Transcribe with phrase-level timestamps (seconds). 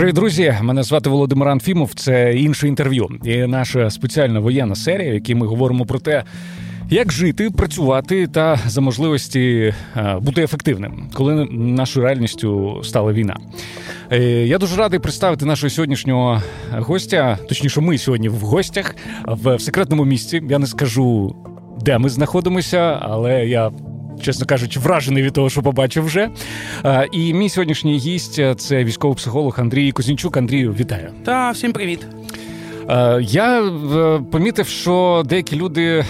[0.00, 0.54] Привіт, друзі!
[0.62, 1.94] Мене звати Володимир Анфімов.
[1.94, 3.08] Це інше інтерв'ю.
[3.24, 6.24] І наша спеціальна воєнна серія, в якій ми говоримо про те,
[6.90, 13.36] як жити, працювати та за можливості е, бути ефективним, коли нашою реальністю стала війна.
[14.12, 17.38] Е, я дуже радий представити нашого сьогоднішнього гостя.
[17.48, 20.42] Точніше, ми сьогодні в гостях в секретному місці.
[20.50, 21.36] Я не скажу,
[21.80, 23.70] де ми знаходимося, але я
[24.20, 26.30] чесно кажучи, вражений від того, що побачив вже.
[27.12, 30.36] І мій сьогоднішній гість це військовий психолог Андрій Кузінчук.
[30.36, 31.10] Андрію, вітаю.
[31.24, 32.06] Та всім привіт.
[32.90, 36.04] Е, я е, помітив, що деякі люди, е,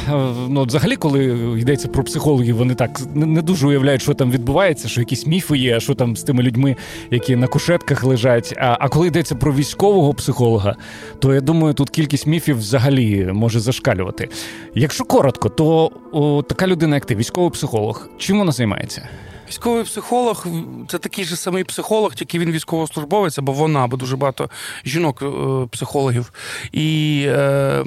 [0.49, 1.25] ну взагалі, коли
[1.59, 5.81] йдеться про психологів, вони так не дуже уявляють, що там відбувається, що якісь міфи є,
[5.81, 6.77] що там з тими людьми,
[7.11, 8.55] які на кушетках лежать.
[8.59, 10.77] А коли йдеться про військового психолога,
[11.19, 14.29] то я думаю, тут кількість міфів взагалі може зашкалювати.
[14.75, 19.09] Якщо коротко, то о, така людина, як ти, військовий психолог, чим вона займається?
[19.51, 20.47] Військовий психолог
[20.89, 24.51] це такий же самий психолог, тільки він військовослужбовець, або вона, бо дуже багато
[24.85, 26.33] жінок-психологів.
[26.35, 27.85] Е, І е,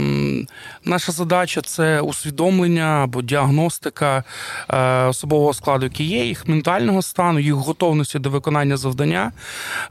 [0.85, 4.23] наша задача це усвідомлення або діагностика
[4.69, 9.31] е, особового складу, який є, їх ментального стану, їх готовності до виконання завдання,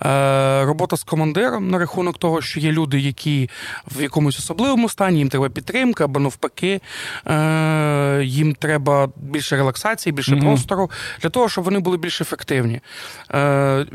[0.03, 3.51] е, робота з командиром на рахунок того, що є люди, які
[3.97, 6.81] в якомусь особливому стані, їм треба підтримка, або навпаки,
[7.27, 10.91] е, їм треба більше релаксації, більше mm простору.
[11.23, 12.81] Для того, щоб щоб вони були більш ефективні.
[13.35, 13.87] Е,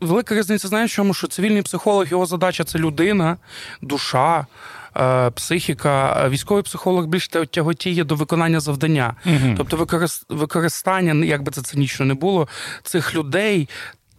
[0.00, 3.36] Велика різниця знає, чому що цивільний психолог, його задача це людина,
[3.82, 4.46] душа.
[4.96, 9.54] Е, психіка, військовий психолог більш тяготіє до виконання завдання, угу.
[9.56, 12.48] тобто використання, як би це цинічно не було,
[12.82, 13.68] цих людей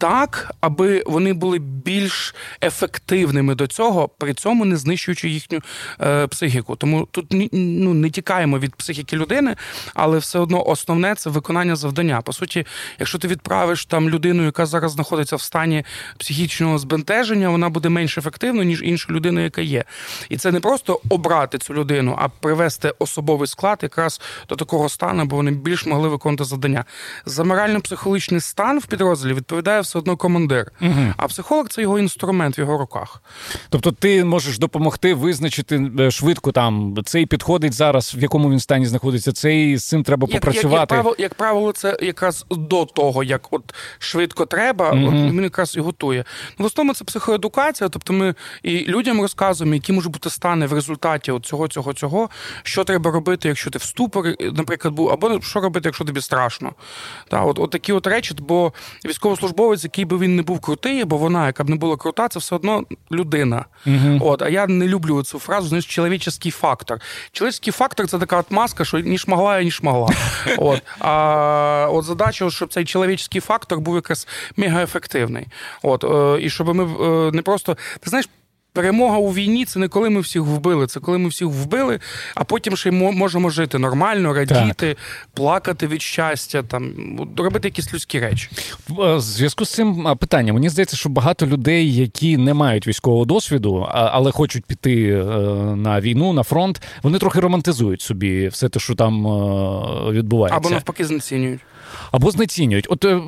[0.04, 5.60] так, аби вони були більш ефективними до цього, при цьому не знищуючи їхню
[6.00, 6.76] е, психіку.
[6.76, 9.56] Тому тут ну, не тікаємо від психіки людини,
[9.94, 12.20] але все одно основне це виконання завдання.
[12.20, 12.66] По суті,
[12.98, 15.84] якщо ти відправиш там людину, яка зараз знаходиться в стані
[16.18, 19.84] психічного збентеження, вона буде менш ефективною, ніж інша людина, яка є.
[20.28, 25.22] І це не просто обрати цю людину, а привести особовий склад якраз до такого стану,
[25.22, 26.84] аби вони більш могли виконувати завдання.
[27.26, 30.72] За морально-психологічний стан в підрозділі відповідає все одно командир.
[30.82, 31.14] Угу.
[31.16, 33.22] А психолог це його інструмент в його руках.
[33.68, 38.86] Тобто, ти можеш допомогти визначити е, швидко там цей підходить зараз, в якому він стані
[38.86, 40.74] знаходиться, цей з цим треба як, попрацювати.
[40.74, 45.06] Як, як, правило, як правило, це якраз до того, як от швидко треба, угу.
[45.06, 46.24] от він якраз і готує.
[46.58, 50.72] Ну, в основному це психоедукація, тобто ми і людям розказуємо, які можуть бути стани в
[50.72, 52.30] результаті от цього, цього, цього,
[52.62, 56.72] що треба робити, якщо ти в ступорі, наприклад, був, або що робити, якщо тобі страшно.
[57.28, 58.72] Та, от, от такі от речі, бо
[59.04, 62.38] військовослужбовець який би він не був крутий, або вона, яка б не була крута, це
[62.38, 63.64] все одно людина.
[63.86, 67.00] uh От, А я не люблю цю фразу, знаєш, чоловічий фактор.
[67.32, 70.08] Чоловічий фактор це така от маска, що ніж могла, і ніж могла.
[70.58, 70.82] От.
[70.98, 75.46] А от задача, щоб цей чоловічий фактор був якраз мегаефективний.
[75.82, 77.76] От, е, І щоб ми е, не просто.
[78.00, 78.28] Ти знаєш,
[78.74, 82.00] Перемога у війні це не коли ми всіх вбили, це коли ми всіх вбили,
[82.34, 84.96] а потім ще й можемо жити нормально, радіти, так.
[85.34, 86.92] плакати від щастя, там
[87.36, 88.48] робити якісь людські речі.
[88.88, 93.86] В зв'язку з цим питанням мені здається, що багато людей, які не мають військового досвіду,
[93.90, 95.24] але хочуть піти е,
[95.76, 100.56] на війну, на фронт, вони трохи романтизують собі все те, що там е, відбувається.
[100.56, 101.60] Або навпаки, знецінюють.
[102.12, 102.86] Або знецінюють.
[102.90, 103.20] От е,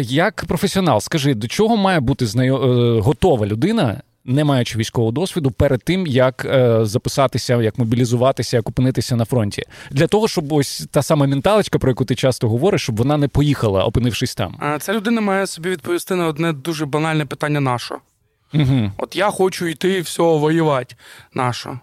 [0.00, 3.00] як професіонал, скажи, до чого має бути знайом...
[3.00, 4.00] готова людина?
[4.28, 9.62] Не маючи військового досвіду, перед тим як е, записатися, як мобілізуватися, як опинитися на фронті,
[9.90, 13.28] для того, щоб ось та сама менталочка, про яку ти часто говориш, щоб вона не
[13.28, 14.56] поїхала, опинившись там.
[14.58, 17.98] А ця людина має собі відповісти на одне дуже банальне питання: нашо?
[18.54, 18.92] Угу.
[18.98, 20.94] От я хочу йти все воювати.
[21.34, 21.80] Нашо?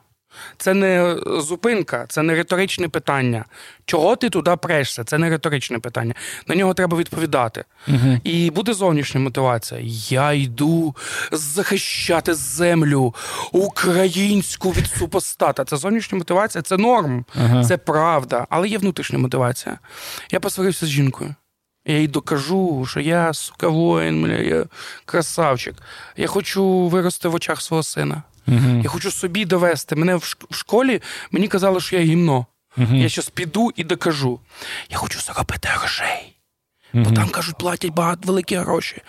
[0.57, 3.45] Це не зупинка, це не риторичне питання.
[3.85, 5.03] Чого ти туди прешся?
[5.03, 6.13] Це не риторичне питання.
[6.47, 7.63] На нього треба відповідати.
[7.87, 9.79] uh І буде зовнішня мотивація.
[10.09, 10.95] Я йду
[11.31, 13.15] захищати землю
[13.51, 15.65] українську від супостата.
[15.65, 18.47] Це зовнішня мотивація, це норм, uh це правда.
[18.49, 19.79] Але є внутрішня мотивація.
[20.31, 21.35] Я посварився з жінкою.
[21.85, 24.65] Я їй докажу, що я сука воїн, я
[25.05, 25.75] красавчик.
[26.17, 28.23] Я хочу вирости в очах свого сина.
[28.47, 28.83] Uh-huh.
[28.83, 29.95] Я хочу собі довести.
[29.95, 31.01] Мене в школі
[31.31, 32.45] мені казали, що я гімно.
[32.77, 32.95] Uh-huh.
[32.95, 34.39] Я зараз піду і докажу.
[34.89, 36.35] Я хочу заробити грошей.
[36.93, 39.01] Бо там кажуть, платять багато великі гроші.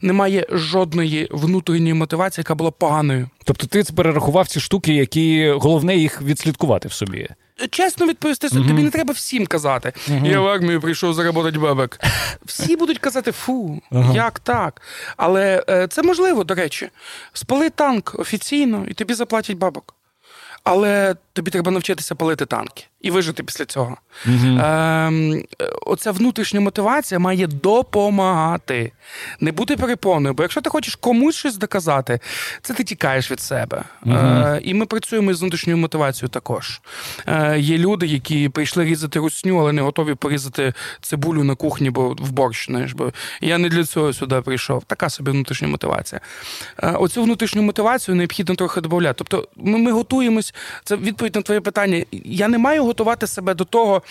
[0.00, 3.28] Немає жодної внутрішньої мотивації, яка була поганою.
[3.44, 7.28] Тобто ти перерахував ці штуки, які головне їх відслідкувати в собі
[7.70, 8.68] чесно відповісти, mm-hmm.
[8.68, 9.92] тобі не треба всім казати.
[10.08, 10.30] Mm-hmm.
[10.30, 11.98] Я в армію прийшов заработати бабок.
[12.46, 14.14] Всі будуть казати, фу, uh-huh.
[14.14, 14.82] як так?
[15.16, 16.90] Але е, це можливо, до речі.
[17.32, 19.97] Спали танк офіційно, і тобі заплатять бабок.
[20.64, 23.96] Але тобі треба навчитися палити танки і вижити після цього.
[24.26, 24.58] Угу.
[24.58, 25.42] Е,
[25.86, 28.92] Оця внутрішня мотивація має допомагати,
[29.40, 30.34] не бути перепоною.
[30.34, 32.20] Бо якщо ти хочеш комусь щось доказати,
[32.62, 33.84] це ти тікаєш від себе.
[34.06, 34.14] Угу.
[34.14, 36.80] Е, І ми працюємо з внутрішньою мотивацією також.
[37.26, 42.08] Е, Є люди, які прийшли різати русню, але не готові порізати цибулю на кухні, бо
[42.08, 42.66] в борщ.
[42.66, 44.84] Знаєш, бо я не для цього сюди прийшов.
[44.84, 46.20] Така собі внутрішня мотивація.
[46.82, 49.14] Е, Оцю внутрішню мотивацію необхідно трохи додати.
[49.16, 49.92] Тобто, ми, ми
[50.48, 50.52] готуємось.
[50.84, 52.04] Це відповідь на твоє питання.
[52.24, 54.02] Я не маю готувати себе до того.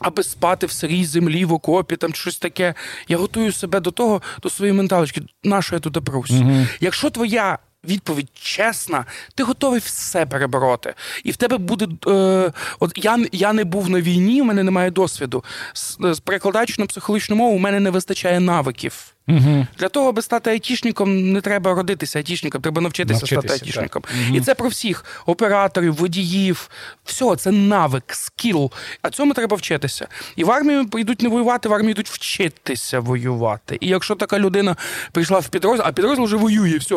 [0.00, 2.74] Аби спати в сирій землі, в окопі, там щось таке.
[3.08, 5.22] Я готую себе до того, до своєї менталочки.
[5.44, 6.30] На що я туди прусь?
[6.30, 6.66] Угу.
[6.80, 9.04] Якщо твоя відповідь чесна,
[9.34, 10.94] ти готовий все перебороти.
[11.24, 11.88] І в тебе буде.
[12.06, 15.44] Е, От я я не був на війні, у мене немає досвіду.
[15.74, 19.14] З, перекладаючи на психологічну мову, у мене не вистачає навиків.
[19.28, 19.66] Угу.
[19.78, 24.02] Для того, аби стати айтішником, не треба родитися айтішником, треба навчитися, навчитися стати айтішником.
[24.26, 24.36] Угу.
[24.36, 26.70] І це про всіх операторів, водіїв.
[27.04, 28.70] Все, це навик, скіл.
[29.02, 30.08] А цьому треба вчитися.
[30.36, 33.78] І в армію йдуть не воювати, в армію йдуть вчитися воювати.
[33.80, 34.76] І якщо така людина
[35.12, 36.94] прийшла в підрозділ, а підрозділ вже воює, все,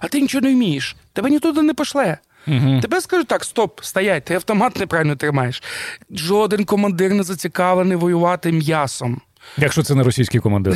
[0.00, 2.18] а ти нічого не вмієш, тебе нітуди не пошле.
[2.46, 2.80] Угу.
[2.80, 5.62] Тебе скажуть так, стоп, стоять, ти автомат неправильно тримаєш.
[6.10, 9.20] Жоден командир не зацікавлений воювати м'ясом.
[9.56, 10.74] Якщо це не російський командир.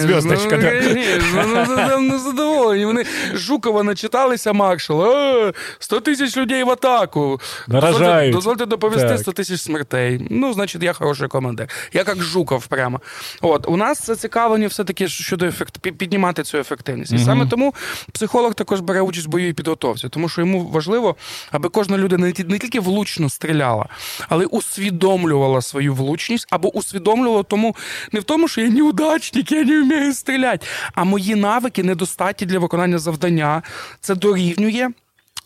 [0.00, 1.98] Зв'язочка, ну, так.
[2.00, 2.84] Ну, задоволені.
[2.84, 3.04] Вони
[3.34, 5.52] Жукова начиталися маршала.
[5.78, 7.40] 100 тисяч людей в атаку.
[7.68, 8.34] Наражають.
[8.34, 10.26] Дозвольте доповісти 100 тисяч смертей.
[10.30, 11.68] Ну, значить, я хороший командир.
[11.92, 13.00] Я як Жуков прямо.
[13.40, 17.12] От, У нас зацікавлені все-таки щодо ефект, піднімати цю ефективність.
[17.12, 17.74] І саме тому
[18.12, 21.16] психолог також бере участь в бойовій підготовці, тому що йому важливо,
[21.50, 23.86] аби кожна людина не тільки влучно стріляла,
[24.28, 27.76] але усвідомлювала свою влучність або усвідомлювала тому
[28.12, 32.58] не в тому, що я неудачник, я не вмію стріляти, а мої навики недостатні для
[32.58, 33.62] виконання завдання.
[34.00, 34.90] Це дорівнює.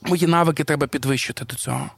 [0.02, 1.90] Мої навики треба підвищити до цього.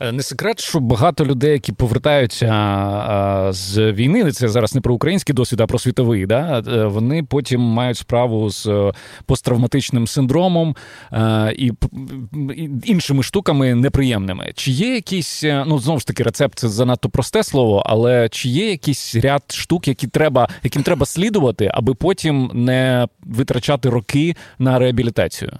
[0.00, 5.34] Е, не секрет, що багато людей, які повертаються з війни, це зараз не про український
[5.34, 6.26] досвід, а про світовий.
[6.26, 6.62] Да?
[6.68, 8.92] Е, вони потім мають справу з е,
[9.26, 10.76] посттравматичним синдромом
[11.56, 11.72] і
[12.84, 14.52] іншими штуками неприємними.
[14.54, 18.70] Чи є якісь, ну знову ж таки, рецепт це занадто просте слово, але чи є
[18.70, 25.52] якийсь ряд штук, які треба, яким треба слідувати, аби потім не витрачати роки на реабілітацію?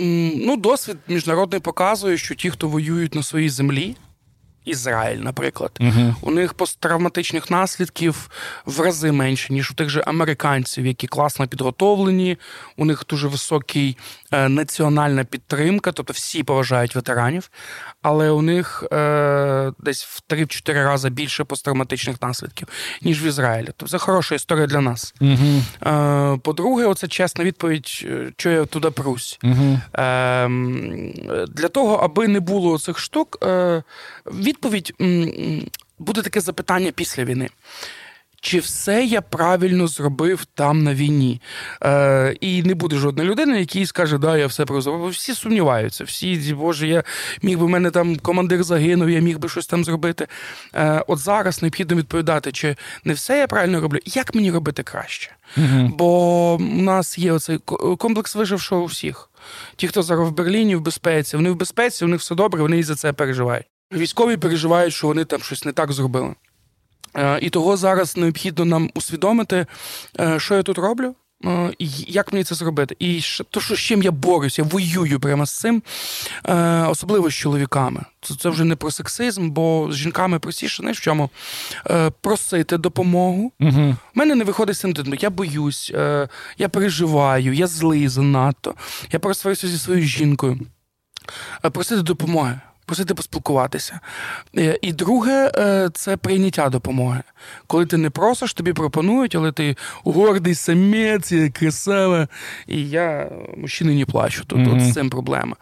[0.00, 3.96] Ну, досвід міжнародний показує, що ті, хто воюють на своїй землі,
[4.64, 8.30] Ізраїль, наприклад, uh у них посттравматичних наслідків
[8.66, 12.36] в рази менше, ніж у тих же американців, які класно підготовлені.
[12.76, 13.96] У них дуже високий
[14.32, 17.50] національна підтримка, тобто всі поважають ветеранів,
[18.02, 22.68] але у них е, десь в 3-4 рази більше посттравматичних наслідків,
[23.02, 23.66] ніж в Ізраїлі.
[23.66, 25.14] Тобто це хороша історія для нас.
[25.20, 29.38] uh Е, По-друге, оце чесна відповідь, е, що я туди прусь.
[29.42, 30.48] uh Е,
[31.46, 33.38] Для того, аби не було цих штук.
[33.42, 33.82] Е,
[34.26, 34.92] відповідь
[35.98, 37.48] буде таке запитання після війни.
[38.40, 41.40] Чи все я правильно зробив там на війні?
[41.82, 45.08] Е, І не буде жодної людини, який скаже, да, я все зробив.
[45.08, 47.04] Всі сумніваються, всі, боже, я
[47.42, 50.26] міг би в мене там командир загинув, я міг би щось там зробити.
[50.74, 55.30] Е, От зараз необхідно відповідати, чи не все я правильно роблю, як мені робити краще?
[55.56, 55.92] Угу.
[55.98, 57.58] Бо у нас є оцей
[57.98, 59.30] комплекс вижившого у всіх.
[59.76, 62.78] Ті, хто зараз в Берліні в безпеці, вони в безпеці, у них все добре, вони
[62.78, 63.66] і за це переживають.
[63.92, 66.34] Військові переживають, що вони там щось не так зробили.
[67.16, 69.66] Е, і того зараз необхідно нам усвідомити,
[70.20, 71.14] е, що я тут роблю.
[71.44, 72.96] Е, і Як мені це зробити?
[72.98, 75.82] І то, що з чим я борюся, я воюю прямо з цим,
[76.88, 78.00] особливо з чоловіками.
[78.40, 81.30] Це вже не про сексизм, бо з жінками простіше, не в чому
[82.20, 83.52] просити допомогу.
[83.60, 83.96] Угу.
[84.14, 84.94] У мене не виходить з цим.
[85.20, 85.90] Я боюсь,
[86.58, 88.74] я переживаю, я злий занадто.
[89.12, 90.58] Я просваюся зі своєю жінкою.
[91.72, 94.00] Просити допомоги просити поспілкуватися.
[94.56, 97.22] Е, і друге, е, це прийняття допомоги.
[97.66, 102.28] Коли ти не просиш, тобі пропонують, але ти гордий самець, красава.
[102.66, 104.44] І я мужчини не плачу.
[104.44, 104.76] Тут mm-hmm.
[104.76, 105.56] от з цим проблема.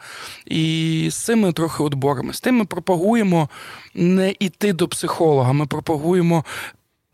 [0.46, 2.38] І з цим ми трохи от боремося.
[2.38, 3.48] З тим ми пропагуємо
[3.94, 6.44] не йти до психолога, ми пропагуємо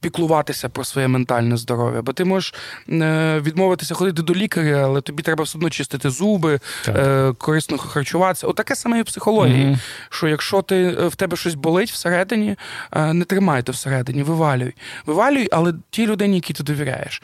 [0.02, 2.02] піклуватися про своє ментальне здоров'я.
[2.02, 2.54] Бо ти можеш
[2.88, 8.47] е, відмовитися ходити до лікаря, але тобі треба все одно чистити зуби, е, корисно харчуватися.
[8.47, 9.64] Отаке саме і в психології.
[9.64, 9.78] mm
[10.11, 12.56] Що якщо ти е, в тебе щось болить всередині,
[12.97, 14.75] не тримайте всередині, вивалюй.
[15.06, 17.23] Вивалюй, але тій людині, якій ти довіряєш.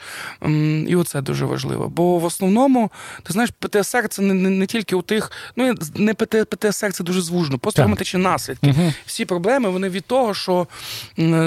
[0.86, 1.88] І оце дуже важливо.
[1.88, 2.90] Бо в основному,
[3.22, 7.20] ти знаєш, ПТСР це не, не, не тільки у тих, ну не ПТСР це дуже
[7.20, 8.66] звужно, посттравматичні наслідки.
[8.66, 10.66] mm Всі проблеми вони від того, що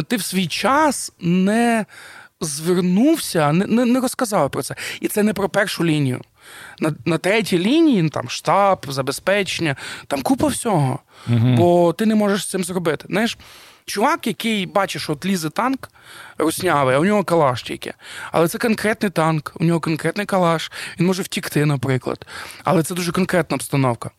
[0.07, 1.85] ти в свій час не
[2.41, 4.75] звернувся, не, не, не розказав про це.
[5.01, 6.21] І це не про першу лінію.
[6.79, 9.75] На на третій лінії ну, там штаб, забезпечення,
[10.07, 10.99] там купа всього.
[11.27, 11.55] Угу.
[11.57, 13.05] Бо ти не можеш з цим зробити.
[13.09, 13.37] Знаєш,
[13.85, 15.89] чувак, який бачиш, от лізе танк
[16.37, 17.93] руснявий, а у нього калаш тільки.
[18.31, 22.25] Але це конкретний танк, у нього конкретний калаш, він може втікти, наприклад.
[22.63, 24.11] Але це дуже конкретна обстановка.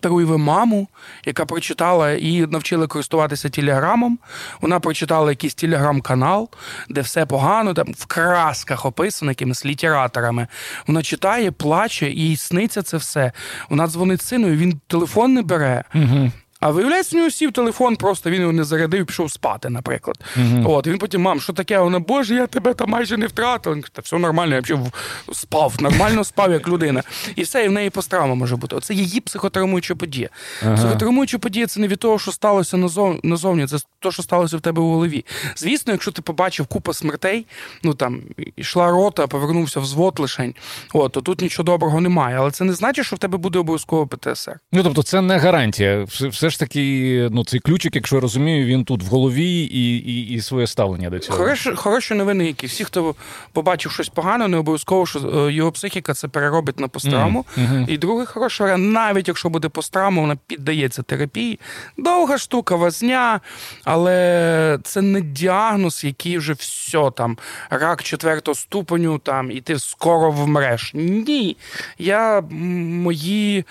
[0.00, 0.88] Таруєве маму,
[1.24, 4.18] яка прочитала і навчила користуватися телеграмом.
[4.60, 6.50] Вона прочитала якийсь телеграм-канал,
[6.88, 10.46] де все погано, там в красках описано якимись літераторами.
[10.86, 13.32] Вона читає, плаче, і сниться це все.
[13.70, 15.84] Вона дзвонить сину, і він телефон не бере.
[15.94, 16.30] Угу.
[16.66, 20.16] А виявляється, у нього сів телефон, просто він його не зарядив і пішов спати, наприклад.
[20.38, 20.70] Uh-huh.
[20.70, 21.78] От, Він потім, мам, що таке?
[21.78, 23.74] Вона, Боже, я тебе там майже не втратив.
[23.74, 24.90] Він каже, Та все нормально, я взагалі
[25.32, 27.02] спав, нормально спав, як людина.
[27.36, 28.76] І все, і в неї пострама може бути.
[28.76, 30.28] Оце її психотравмуюча подія.
[30.62, 30.76] Uh-huh.
[30.76, 33.20] Психотравмуюча подія це не від того, що сталося назов...
[33.22, 35.24] назовні, це те, що сталося в тебе у голові.
[35.56, 37.46] Звісно, якщо ти побачив купу смертей,
[37.82, 38.20] ну там
[38.56, 40.54] йшла рота, повернувся взвод лишень,
[40.92, 42.36] от, то тут нічого доброго немає.
[42.38, 44.58] Але це не значить, що в тебе буде обов'язково ПТСР.
[44.72, 46.04] Ну тобто, це не гарантія.
[46.04, 50.34] Все ж таки, ну цей ключик, якщо я розумію, він тут в голові і і,
[50.34, 51.38] і своє ставлення до цього.
[51.38, 53.14] Хороші, хороші новини, які всі, хто
[53.52, 57.44] побачив щось погане, не обов'язково, що е, його психіка це переробить на посттравму.
[57.58, 57.88] Mm-hmm.
[57.88, 61.60] І друге хороше, навіть якщо буде посттравма, вона піддається терапії.
[61.98, 63.40] Довга штука, возня,
[63.84, 67.38] але це не діагноз, який вже все там,
[67.70, 70.90] рак четвертого ступеню, там, і ти скоро вмреш.
[70.94, 71.56] Ні.
[71.98, 73.64] Я мої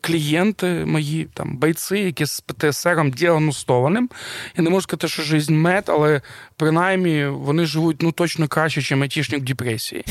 [0.00, 1.56] клієнти, мої там
[1.90, 4.10] бойці, які з ПТСРом діагностованим.
[4.56, 6.20] Я не можу сказати, що жизнь мед, але
[6.56, 10.04] принаймні вони живуть ну точно краще, ніж айтішник в депресії.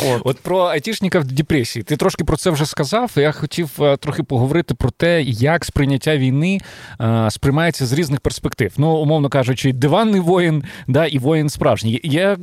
[0.00, 0.22] От.
[0.24, 1.82] От про айтішника в депресії.
[1.82, 3.10] Ти трошки про це вже сказав.
[3.16, 6.60] Я хотів е, трохи поговорити про те, як сприйняття війни
[6.98, 8.72] а, е, сприймається з різних перспектив.
[8.76, 12.00] Ну, умовно кажучи, диванний воїн, да, і воїн справжній.
[12.04, 12.34] Я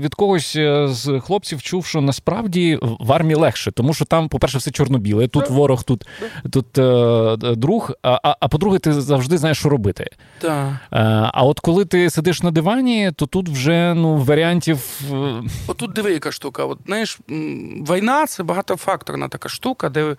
[0.00, 4.58] від когось е, з хлопців чув, що насправді в армії легше, тому що там, по-перше,
[4.58, 5.28] все чорно-біле.
[5.28, 6.06] Тут ворог, тут
[6.50, 7.92] тут е, друг.
[8.22, 10.10] А а по-друге, ти завжди знаєш, що робити.
[10.38, 10.72] Так.
[11.32, 15.00] А от коли ти сидиш на дивані, то тут вже ну варіантів.
[15.12, 16.64] Е, Отут диви, яка штука.
[16.64, 20.16] От знаєш, війна це багатофакторна така штука, де е,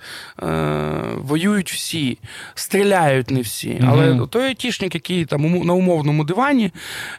[1.17, 2.17] воюють всі,
[2.55, 3.69] стріляють не всі.
[3.69, 3.89] Mm-hmm.
[3.89, 6.71] Але той айтішник, який там на умовному дивані,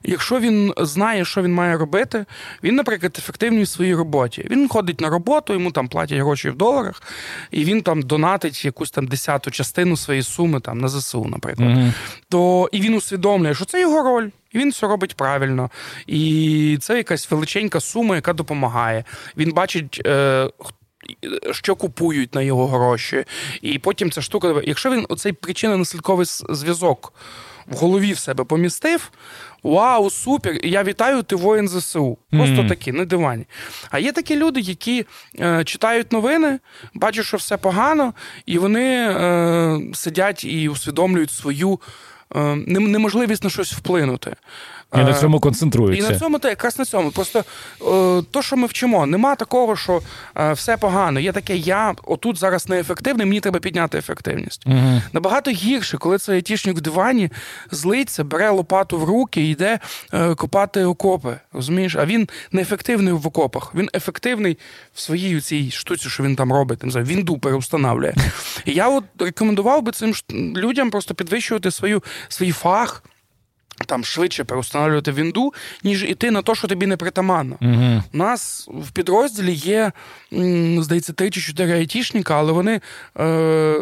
[0.03, 2.25] якщо він знає, що він має робити,
[2.63, 4.47] він, наприклад, ефективний в своїй роботі.
[4.51, 7.03] Він ходить на роботу, йому там платять гроші в доларах,
[7.51, 11.69] і він там донатить якусь там десяту частину своєї суми там на ЗСУ, наприклад.
[11.69, 11.93] Mm-hmm.
[12.29, 14.29] То і він усвідомлює, що це його роль.
[14.53, 15.71] І він все робить правильно.
[16.07, 19.05] І це якась величенька сума, яка допомагає.
[19.37, 20.03] Він бачить.
[20.07, 20.51] Е,
[21.51, 23.25] що купують на його гроші,
[23.63, 27.13] і потім ця штука, якщо він оцей причинно-наслідковий зв'язок
[27.67, 29.11] в голові в себе помістив,
[29.63, 30.59] Вау, супер!
[30.63, 32.19] Я вітаю, ти воїн ЗСУ.
[32.31, 32.69] Просто mm-hmm.
[32.69, 33.47] такі, на дивані.
[33.91, 35.07] А є такі люди, які
[35.41, 36.59] е, читають новини,
[36.95, 38.15] бачать, що все погано,
[38.47, 41.81] і вони е, сидять і усвідомлюють свою
[42.37, 44.37] е, неможливість на щось вплинути.
[44.95, 46.09] І на цьому концентруються.
[46.09, 47.11] І на цьому, та якраз на цьому.
[47.11, 50.03] Просто е, то, що ми вчимо, нема такого, що
[50.37, 51.21] е, все погано.
[51.21, 54.67] Є таке, я отут зараз неефективний, мені треба підняти ефективність.
[54.67, 55.03] Угу.
[55.13, 57.31] Набагато гірше, коли цей айтішник в дивані
[57.71, 59.79] злиться, бере лопату в руки і йде
[60.13, 61.37] е, копати окопи.
[61.53, 61.97] Розумієш?
[61.97, 63.75] А він неефективний в окопах.
[63.75, 64.59] Він ефективний
[64.95, 66.79] в своїй цій штуці, що він там робить.
[66.79, 68.15] Там, Вінду переустанавлює.
[68.65, 70.15] І я от рекомендував би цим
[70.57, 73.03] людям просто підвищувати свою, свій фах
[73.87, 77.57] там швидше переустановлювати вінду, ніж іти на те, що тобі не притаманно.
[77.61, 78.03] Uh-huh.
[78.15, 79.93] У нас в підрозділі є,
[80.79, 82.81] здається, три чи чотири айтішника, але вони,
[83.21, 83.77] е,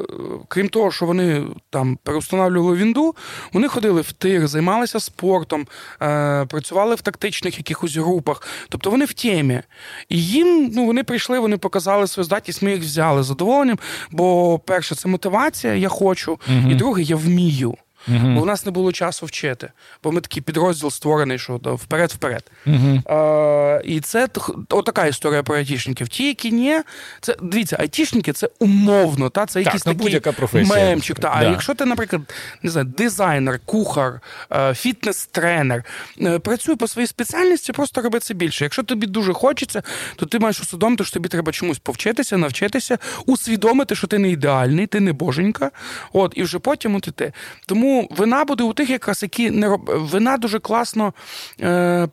[0.49, 3.15] крім того, що вони там переустановлювали вінду,
[3.53, 5.67] вони ходили в тир, займалися спортом,
[6.03, 8.43] е, працювали в тактичних якихось групах.
[8.69, 9.63] Тобто вони в темі.
[10.09, 13.79] І їм ну, вони прийшли, вони показали свою здатність, ми їх взяли з задоволенням.
[14.11, 16.73] Бо, перше, це мотивація, я хочу, uh-huh.
[16.73, 17.77] і друге, я вмію.
[18.09, 18.35] Uh-huh.
[18.35, 19.71] Бо в нас не було часу вчити.
[20.03, 22.45] Бо ми такий підрозділ створений, що вперед-вперед.
[22.67, 23.13] Uh-huh.
[23.13, 24.29] А, І це
[24.69, 26.09] отака історія про айтішників.
[26.09, 26.81] Ті, які ні,
[27.21, 30.85] це дивіться, айтішники це умовно, та це якийсь так, ну, такий професія.
[30.85, 31.19] мемчик.
[31.19, 31.23] Та.
[31.29, 31.35] Да.
[31.35, 32.23] А якщо ти, наприклад,
[32.63, 34.21] не знаю, дизайнер, кухар,
[34.53, 35.83] е, фітнес-тренер,
[36.21, 38.65] е, працюй по своїй спеціальності, просто роби це більше.
[38.65, 39.83] Якщо тобі дуже хочеться,
[40.17, 44.87] то ти маєш усвідомити, що тобі треба чомусь повчитися, навчитися, усвідомити, що ти не ідеальний,
[44.87, 45.71] ти не боженька.
[46.13, 47.33] От, і вже потім от іти.
[47.67, 49.81] Тому вина буде у тих, якраз які не роб...
[49.87, 51.15] вина дуже класно.
[51.61, 52.09] Е...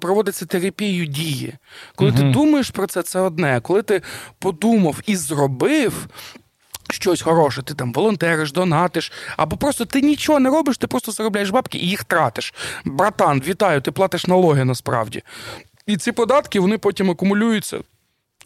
[0.00, 1.54] Проводиться терапією дії.
[1.94, 2.16] Коли uh-huh.
[2.16, 3.60] ти думаєш про це, це одне.
[3.60, 4.02] Коли ти
[4.38, 6.08] подумав і зробив
[6.90, 11.50] щось хороше, ти там волонтериш, донатиш, або просто ти нічого не робиш, ти просто заробляєш
[11.50, 12.54] бабки і їх тратиш.
[12.84, 15.22] Братан, вітаю, ти платиш налоги насправді.
[15.86, 17.78] І ці податки вони потім акумулюються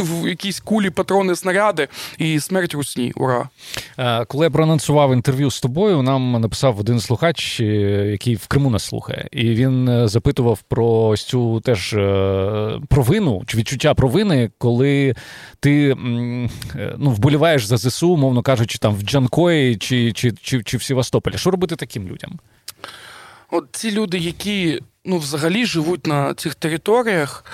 [0.01, 1.89] в якісь кулі, патрони, снаряди
[2.19, 3.13] і смерть русні.
[3.17, 3.49] Ура!
[3.99, 7.65] Е, коли я проанонсував інтерв'ю з тобою, нам написав один слухач, е,
[8.11, 11.91] який в Криму нас слухає, і він е, запитував про ось цю теж
[12.89, 15.15] провину чи відчуття провини, коли
[15.61, 15.95] ти
[16.99, 21.39] ну, вболіваєш за ЗСУ, мовно кажучи, там в Джанкої чи, чи, чи, чи в Севастополі.
[21.39, 22.39] Що робити таким людям?
[23.51, 27.45] От ці люди, які ну, взагалі живуть на цих територіях,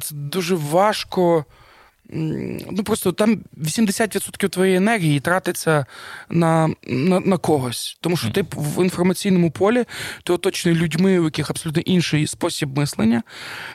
[0.00, 1.44] це дуже важко
[2.10, 5.86] ну просто там 80% твоєї енергії тратиться
[6.30, 7.98] на на, на когось.
[8.00, 9.84] Тому що ти в інформаційному полі
[10.24, 13.22] ти оточений людьми, у яких абсолютно інший спосіб мислення.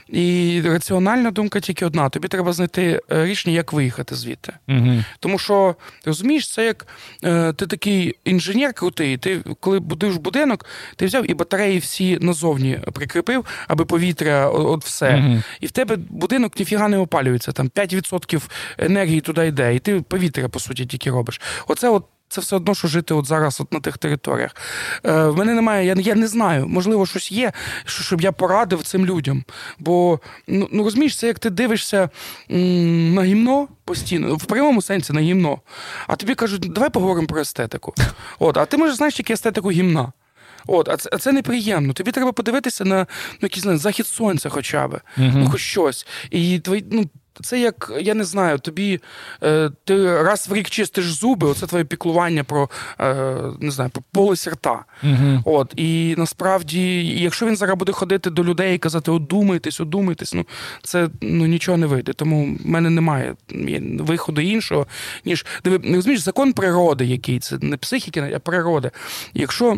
[0.07, 4.53] І раціональна думка тільки одна: тобі треба знайти е, рішення, як виїхати звідти.
[4.67, 5.03] Угу.
[5.19, 6.88] Тому що розумієш, це як
[7.23, 12.79] е, ти такий інженер крутий, ти коли будуєш будинок, ти взяв і батареї всі назовні
[12.93, 15.15] прикріпив, аби повітря, от все.
[15.15, 15.41] Угу.
[15.59, 17.51] І в тебе будинок ніфіга не опалюється.
[17.51, 18.42] Там 5% 100%
[18.78, 21.42] енергії туди йде, і ти повітря, по суті, тільки робиш.
[21.68, 22.06] Оце от.
[22.32, 24.56] Це все одно, що жити от зараз от на тих територіях.
[25.06, 26.68] Е, В мене немає, я я не знаю.
[26.68, 27.51] Можливо, щось є,
[27.86, 29.44] що, щоб я порадив цим людям.
[29.80, 32.10] Бо ну, ну розумієш, це як ти дивишся
[32.51, 35.60] м, на гімно постійно, в прямому сенсі на гімно.
[36.08, 37.94] А тобі кажуть, давай поговоримо про естетику.
[38.40, 40.12] От, А ти можеш знаєш тільки естетику гімна.
[40.68, 41.94] От, А це а це неприємно.
[41.94, 42.98] Тобі треба подивитися на
[43.32, 46.08] ну, якийсь захід сонця хоча б, uh ну, хоч щось.
[46.30, 47.10] І твої, ну,
[47.43, 49.00] це як, я не знаю, тобі
[49.43, 52.69] е, ти раз в рік чистиш зуби, оце твоє піклування про
[53.00, 54.85] е, не знаю, про полость рта.
[55.03, 55.41] Угу.
[55.45, 60.45] От, І насправді, якщо він зараз буде ходити до людей і казати, одумайтесь, одумайтесь, ну
[60.83, 62.13] це ну, нічого не вийде.
[62.13, 63.35] Тому в мене немає
[64.00, 64.88] виходу іншого,
[65.25, 68.91] ніж диви, розумієш, закон природи, який це не психіки, а природи.
[69.33, 69.77] Якщо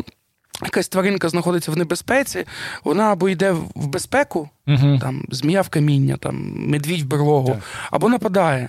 [0.62, 2.44] якась тваринка знаходиться в небезпеці,
[2.84, 4.98] вона або йде в безпеку, угу.
[5.00, 7.62] там змія в каміння, там медвідь в берлогу, так.
[7.90, 8.68] або нападає.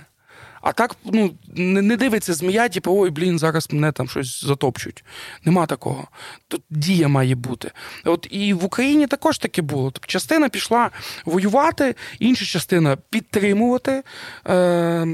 [0.66, 5.04] А так ну, не не дивиться змія, типу, ой, блін, зараз мене там щось затопчуть.
[5.44, 6.08] Нема такого.
[6.48, 7.70] Тут дія має бути.
[8.04, 9.90] От І в Україні також таке було.
[9.90, 10.90] Тобто частина пішла
[11.24, 14.02] воювати, інша частина підтримувати.
[14.48, 15.06] Е,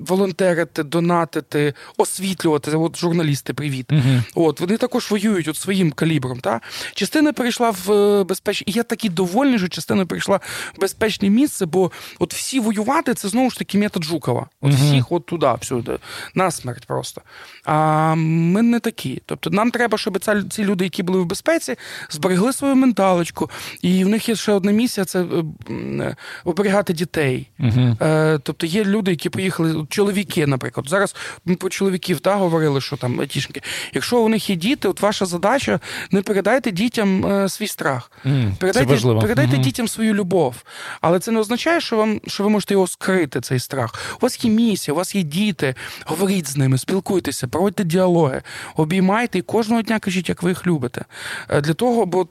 [0.00, 2.70] волонтерити, донатити, освітлювати.
[2.70, 3.92] От журналісти, привіт.
[3.92, 6.40] uh От вони також воюють от своїм калібром.
[6.40, 6.60] Та
[6.94, 8.64] частина перейшла в е, безпечне.
[8.68, 10.40] І я такий довольний, що частина перейшла
[10.76, 14.46] в безпечне місце, бо от всі воювати це знову ж таки метод Жукова.
[14.60, 15.98] От uh всіх от туди, всюди,
[16.34, 17.22] на смерть просто.
[17.64, 19.22] А ми не такі.
[19.26, 20.18] Тобто, нам треба, щоб
[20.50, 21.76] ці люди, які були в безпеці,
[22.10, 23.50] зберегли свою менталочку.
[23.82, 27.48] І в них є ще одна місія це е, е, оберігати дітей.
[27.60, 30.88] uh Тобто є люди, які поїхали чоловіки, наприклад.
[30.88, 33.62] Зараз ми про чоловіків та говорили, що там айтішники.
[33.92, 38.12] Якщо у них є діти, от ваша задача не передайте дітям е, свій страх.
[38.26, 39.60] Mm, передайте це передайте mm-hmm.
[39.60, 40.54] дітям свою любов.
[41.00, 44.16] Але це не означає, що вам що ви можете його скрити, цей страх.
[44.16, 45.74] У вас є місія, у вас є діти.
[46.04, 48.42] Говоріть з ними, спілкуйтеся, проводьте діалоги,
[48.76, 51.04] обіймайте і кожного дня кажіть, як ви їх любите.
[51.48, 52.28] Е, для того, бо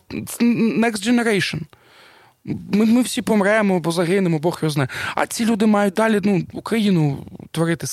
[0.80, 1.60] next generation.
[2.46, 4.90] Ми ми всі помремо, бо загинемо, Бог його знає.
[5.16, 7.18] А ці люди мають далі ну, Україну
[7.52, 7.88] творити.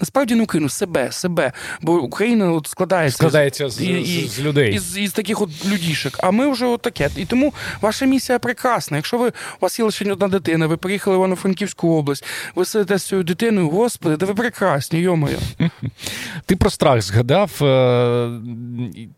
[0.00, 1.52] Насправді не Україну, себе, себе.
[1.82, 4.74] Бо Україна от складається складається з, і, з людей.
[4.74, 6.18] Із, із таких от людішок.
[6.22, 7.10] А ми вже от таке.
[7.16, 8.96] І тому ваша місія прекрасна.
[8.96, 12.98] Якщо ви у вас є лише одна дитина, ви приїхали в Івано-Франківську область, ви сидите
[12.98, 15.38] з цією дитиною, господи, де ви прекрасні, йомою.
[16.46, 17.50] Ти про страх згадав.
[17.62, 18.30] Е,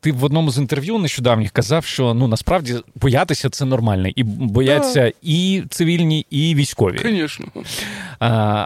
[0.00, 4.08] ти в одному з інтерв'ю нещодавніх казав, що ну насправді боятися це нормально.
[4.16, 6.98] І боятися бояться і цивільні, і військові.
[7.02, 7.46] Звісно.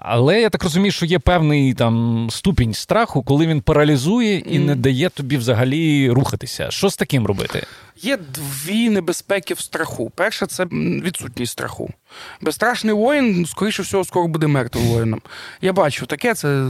[0.03, 4.75] Але я так розумію, що є певний там ступінь страху, коли він паралізує і не
[4.75, 6.71] дає тобі взагалі рухатися.
[6.71, 7.67] Що з таким робити?
[7.97, 10.13] Є дві небезпеки в страху.
[10.15, 11.91] Перша це відсутність страху.
[12.41, 15.21] Безстрашний воїн, скоріше всього, скоро буде мертвим воїном.
[15.61, 16.69] Я бачу таке, це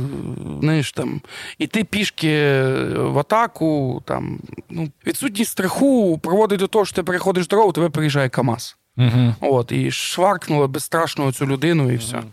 [0.61, 1.21] знаєш, там,
[1.59, 2.63] іти пішки
[2.97, 4.03] в атаку.
[4.07, 8.77] Там, ну, Відсутність страху проводить до того, що ти переходиш дорогу, тебе приїжджає Камаз.
[8.97, 9.35] Угу.
[9.41, 12.17] От, І шваркнуло безстрашно цю людину, і все.
[12.17, 12.27] Угу.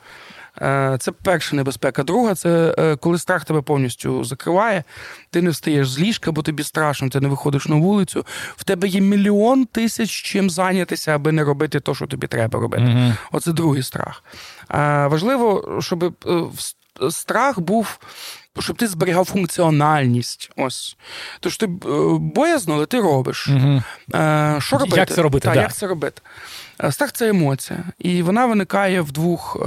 [1.00, 2.04] Це перша небезпека.
[2.04, 4.84] Друга це е, коли страх тебе повністю закриває,
[5.30, 8.26] ти не встаєш з ліжка, бо тобі страшно, ти не виходиш на вулицю.
[8.56, 12.84] В тебе є мільйон тисяч чим зайнятися, аби не робити те, що тобі треба робити.
[12.84, 13.14] Угу.
[13.32, 14.24] Оце другий страх.
[15.10, 16.12] Важливо, щоб е,
[17.12, 18.00] страх був
[18.60, 20.52] щоб ти зберігав функціональність.
[20.58, 20.98] Ось.
[21.40, 21.70] Тож ти е,
[22.20, 23.48] боязно, але ти робиш.
[23.48, 23.84] Угу.
[24.62, 24.98] Що робити?
[24.98, 25.48] Як це робити?
[25.48, 25.62] Та, да.
[25.62, 26.22] як це робити?
[26.84, 29.58] Е, страх це емоція, і вона виникає в двох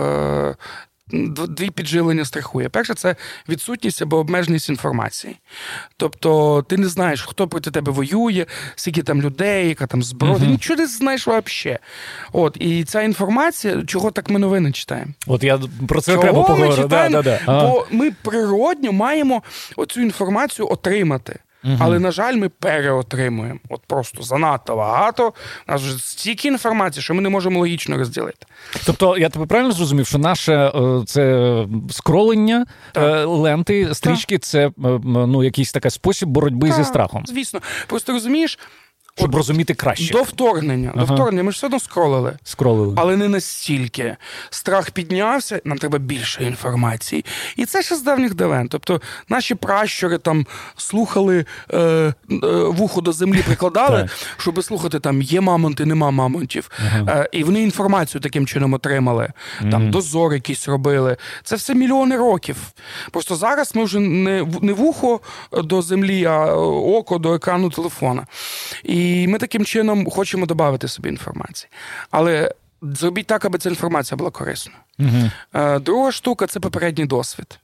[1.49, 2.69] дві піджилення страхує.
[2.69, 3.17] Перше, це
[3.49, 5.37] відсутність або обмеженість інформації.
[5.97, 10.38] Тобто ти не знаєш, хто проти тебе воює, скільки там людей, яка там зброя.
[10.38, 11.79] Ти нічого не знаєш взагалі.
[12.33, 15.12] От, І ця інформація, чого так ми новини читаємо?
[15.27, 16.88] От я про це окремо поговорю.
[16.88, 17.40] Да, да, да.
[17.47, 19.43] Бо ми природньо маємо
[19.77, 21.38] оцю інформацію отримати.
[21.64, 21.77] Угу.
[21.79, 23.59] Але, на жаль, ми переотримуємо.
[23.68, 25.33] От просто занадто багато.
[25.68, 28.46] У нас вже стільки інформації, що ми не можемо логічно розділити.
[28.87, 33.05] Тобто, я тебе правильно зрозумів, що наше е, це скролення так.
[33.05, 34.44] Е, ленти, стрічки так.
[34.44, 34.72] це е,
[35.05, 37.24] ну, якийсь такий спосіб боротьби так, зі страхом.
[37.27, 38.59] Звісно, просто розумієш.
[39.16, 40.12] Щоб От, розуміти краще.
[40.12, 40.92] До вторгнення.
[40.94, 41.07] Ага.
[41.07, 42.37] До вторгнення ми ж все одно скролили.
[42.44, 42.94] Скролили.
[42.96, 44.16] Але не настільки.
[44.50, 47.24] Страх піднявся, нам треба більше інформації.
[47.57, 48.68] І це ще з давніх давен.
[48.68, 50.46] Тобто наші пращури там
[50.77, 52.14] слухали е, е,
[52.68, 56.70] вухо до землі, прикладали, щоб слухати, там є мамонти, нема мамонтів.
[56.79, 57.05] Ага.
[57.09, 59.33] Е, і вони інформацію таким чином отримали.
[59.70, 59.90] Там угу.
[59.90, 61.16] дозор якийсь робили.
[61.42, 62.57] Це все мільйони років.
[63.11, 65.20] Просто зараз ми вже не не вухо
[65.53, 68.27] до землі, а око до екрану телефона.
[68.85, 71.71] І і ми таким чином хочемо додати собі інформації.
[72.11, 74.73] Але зробіть так, аби ця інформація була корисна.
[74.99, 75.31] Угу.
[75.81, 77.59] Друга штука це попередній досвід.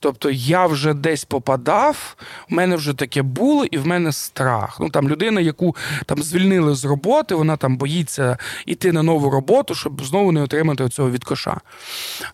[0.00, 2.16] Тобто я вже десь попадав,
[2.50, 4.76] в мене вже таке було, і в мене страх.
[4.80, 9.74] Ну там людина, яку там звільнили з роботи, вона там боїться йти на нову роботу,
[9.74, 11.60] щоб знову не отримати цього відкоша.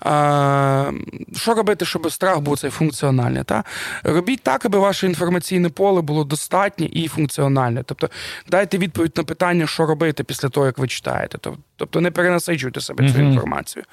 [0.00, 0.92] А,
[1.36, 3.44] Що робити, щоб страх був цей функціональний?
[3.44, 3.64] Та?
[4.02, 7.82] Робіть так, аби ваше інформаційне поле було достатнє і функціональне.
[7.82, 8.10] Тобто
[8.48, 11.38] дайте відповідь на питання, що робити після того, як ви читаєте.
[11.76, 13.84] Тобто не перенасичуйте себе цю інформацію.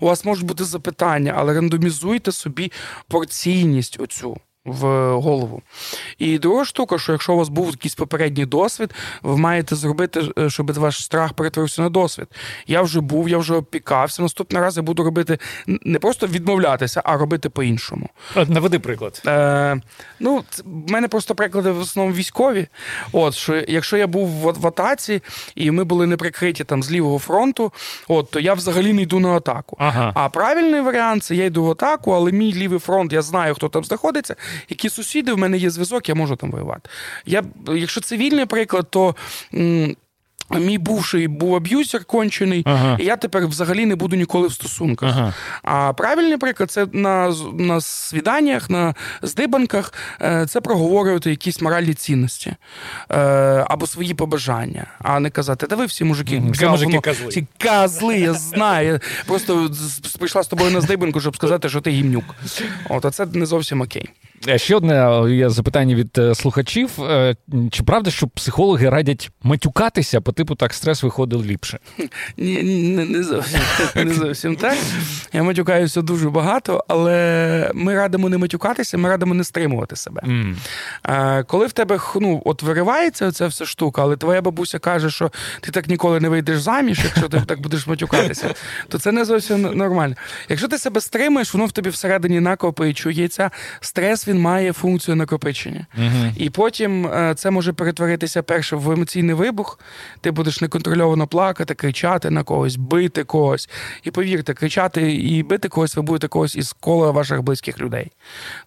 [0.00, 2.72] У вас можуть бути запитання, але рандомізуйте собі
[3.16, 5.62] порційність оцю в голову.
[6.18, 10.50] І друга штука, що якщо у вас був якийсь попередній досвід, ви маєте зробити, е,
[10.50, 12.26] щоб ваш страх перетворився на досвід.
[12.66, 14.22] Я вже був, я вже опікався.
[14.22, 18.08] Наступний раз я буду робити не просто відмовлятися, а робити по-іншому.
[18.34, 19.22] От, Наведи приклад.
[19.26, 19.80] Е,
[20.20, 22.66] Ну, в мене просто приклади в основному військові.
[23.12, 25.22] От що якщо я був в, в атаці
[25.54, 27.72] і ми були не прикриті там з лівого фронту,
[28.08, 29.76] от то я взагалі не йду на атаку.
[29.80, 30.12] Ага.
[30.14, 33.68] А правильний варіант це я йду в атаку, але мій лівий фронт, я знаю, хто
[33.68, 34.36] там знаходиться
[34.68, 36.90] які сусіди, в мене є зв'язок, я можу там воювати.
[37.26, 37.42] Я,
[37.74, 39.16] Якщо цивільний приклад, то.
[39.54, 39.96] М-
[40.50, 42.96] Мій бувший був аб'юзер кончений, ага.
[43.00, 45.10] і я тепер взагалі не буду ніколи в стосунках.
[45.16, 45.34] Ага.
[45.62, 49.92] А правильний приклад це на на свіданнях, на здибанках
[50.22, 52.54] е, це проговорювати якісь моральні цінності
[53.10, 53.16] е,
[53.68, 57.28] або свої побажання, а не казати, та ви всі мужики, всі мужики козли.
[57.28, 58.92] Ці козли, я знаю.
[58.92, 59.70] Я просто
[60.18, 62.24] прийшла з тобою на здибанку, щоб сказати, що ти гімнюк.
[62.88, 64.08] От, а це не зовсім окей.
[64.56, 66.90] Ще одне є запитання від е, слухачів:
[67.70, 70.20] чи правда, що психологи радять матюкатися?
[70.20, 71.78] по типу так стрес виходив ліпше.
[72.36, 73.60] Ні, не, не зовсім
[73.94, 74.76] не зовсім так.
[75.32, 80.22] Я матюкаюся дуже багато, але ми радимо не матюкатися, ми радимо не стримувати себе.
[80.26, 81.44] Mm.
[81.44, 85.30] Коли в тебе ну, от виривається ця вся штука, але твоя бабуся каже, що
[85.60, 88.54] ти так ніколи не вийдеш заміж, якщо ти так будеш матюкатися,
[88.88, 90.14] то це не зовсім нормально.
[90.48, 93.50] Якщо ти себе стримаєш, воно в тобі всередині накопичується.
[93.80, 95.86] Стрес він має функцію накопичення.
[95.98, 96.32] Mm-hmm.
[96.36, 99.78] І потім е, це може перетворитися перше в емоційний вибух
[100.20, 103.68] ти будеш неконтрольовано плакати, кричати на когось, бити когось.
[104.02, 108.12] І повірте, кричати і бити когось, ви будете когось із кола ваших близьких людей.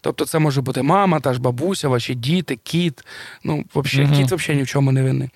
[0.01, 3.05] Тобто, це може бути мама, та ж бабуся, ваші діти, кіт.
[3.43, 4.17] Ну, взагалі, mm-hmm.
[4.17, 5.29] кіт взагалі ні в чому не винний.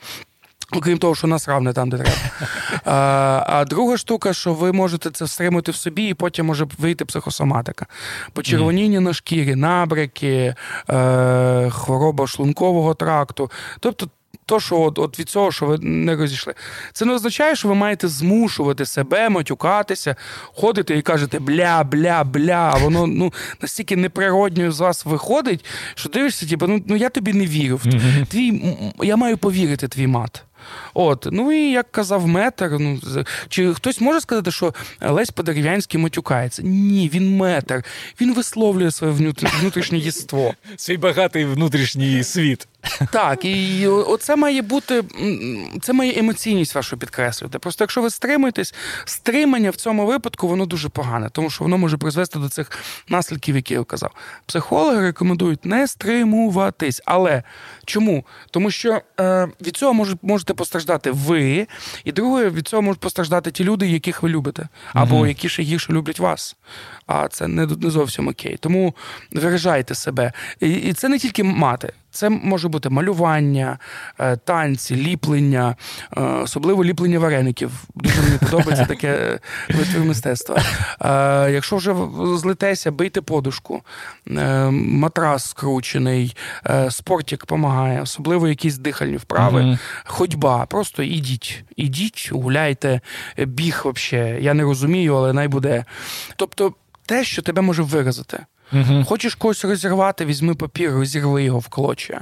[0.76, 2.18] Окрім того, що нас равне там, де треба.
[2.86, 7.06] А а друга штука, що ви можете це стримати в собі, і потім може вийти
[7.06, 7.86] психосоматика.
[8.34, 9.02] Почервоніння mm.
[9.02, 10.56] на шкірі, набряки,
[10.90, 13.52] е, хвороба шлункового тракту.
[13.80, 14.08] Тобто
[14.46, 16.54] то, що от, от від цього, що ви не розійшли,
[16.94, 22.72] це не означає, що ви маєте змушувати себе матюкатися, ходити і кажете бля, бля, бля.
[22.74, 27.34] А воно ну настільки неприродньо з вас виходить, що дивишся, типу, ну ну я тобі
[27.34, 27.80] не вірю.
[28.30, 30.44] Твій я маю повірити твій мат.
[30.94, 33.00] От, ну і як казав метр, ну
[33.50, 36.62] чи хтось може сказати, що Лесь Подерев'янський матюкається?
[36.66, 37.84] Ні, він метр.
[38.22, 39.14] Він висловлює своє
[39.62, 40.54] внутрішнє єство.
[40.76, 42.68] Свій багатий внутрішній світ.
[43.12, 45.04] Так, і оце має бути
[45.82, 47.60] це має емоційність вашу підкреслювати.
[47.60, 48.74] Просто якщо ви стримуєтесь,
[49.06, 52.72] стримання в цьому випадку воно дуже погане, тому що воно може призвести до цих
[53.08, 54.12] наслідків, які я казав.
[54.46, 57.02] Психологи рекомендують не стримуватись.
[57.06, 57.44] Але
[57.86, 58.26] чому?
[58.52, 61.68] Тому що е, від цього можете постраждати ви,
[62.04, 65.28] і друге, від цього можуть постраждати ті люди, яких ви любите, або угу.
[65.28, 66.56] які ще гірше люблять вас.
[67.08, 68.58] А це не не зовсім окей.
[68.60, 68.96] Тому
[69.32, 70.34] виражайте себе.
[70.60, 71.94] І, і це не тільки мати.
[72.14, 73.78] Це може бути малювання,
[74.20, 75.76] е, танці, ліплення,
[76.18, 77.72] е, особливо ліплення вареників.
[77.96, 80.58] Дуже мені подобається таке витвір мистецтва.
[81.50, 81.96] Якщо вже
[82.36, 83.82] злитеся, бийте подушку,
[84.72, 86.36] матрас скручений,
[86.90, 90.66] спортик допомагає, особливо якісь дихальні вправи, mm ходьба.
[90.66, 93.02] Просто ідіть, ідіть, гуляйте,
[93.38, 94.44] біг взагалі.
[94.44, 95.86] Я не розумію, але най буде.
[96.36, 96.74] Тобто
[97.06, 98.46] те, що тебе може виразити.
[98.72, 99.04] Угу.
[99.06, 102.22] Хочеш когось розірвати, візьми папір, розірви його в клочья.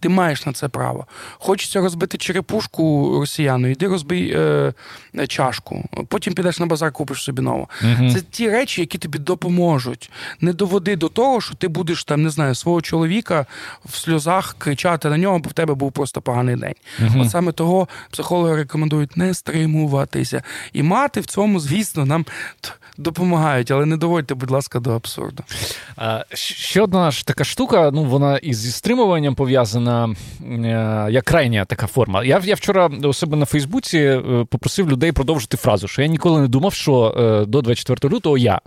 [0.00, 1.06] Ти маєш на це право.
[1.32, 4.72] Хочеться розбити черепушку росіяну, йди розбий е,
[5.28, 5.84] чашку.
[6.08, 7.68] Потім підеш на базар, купиш собі нову.
[7.82, 8.10] Угу.
[8.10, 10.10] Це ті речі, які тобі допоможуть.
[10.40, 13.46] Не доводи до того, що ти будеш там, не знаю, свого чоловіка
[13.84, 16.74] в сльозах кричати на нього, бо в тебе був просто поганий день.
[17.00, 17.20] Угу.
[17.20, 20.42] От саме того психологи рекомендують не стримуватися.
[20.72, 22.26] І мати в цьому, звісно, нам
[22.98, 25.42] допомагають, але не доводьте, будь ласка, до абсурду.
[26.34, 30.14] Ще одна ж така штука, ну вона із стримуванням пов'язана
[30.44, 32.24] е, як крайня така форма.
[32.24, 36.40] Я я вчора у себе на Фейсбуці е, попросив людей продовжити фразу, що я ніколи
[36.40, 38.60] не думав, що е, до 24 лютого я.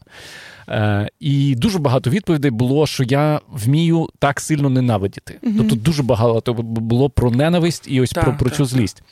[1.19, 5.39] І дуже багато відповідей було, що я вмію так сильно ненавидіти.
[5.43, 5.53] Угу.
[5.57, 9.03] Тобто дуже багато було про ненависть і ось так, про, про цю злість.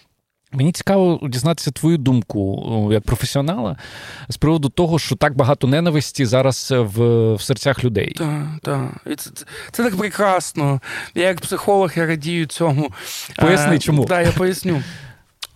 [0.53, 3.77] Мені цікаво дізнатися твою думку як професіонала
[4.29, 8.13] з приводу того, що так багато ненависті зараз в в серцях людей.
[8.17, 8.91] Так, так.
[9.05, 10.81] Це, це, це так прекрасно.
[11.15, 12.91] Я як психолог я радію цьому.
[13.37, 14.05] Поясни, чому?
[14.05, 14.83] Так, я поясню.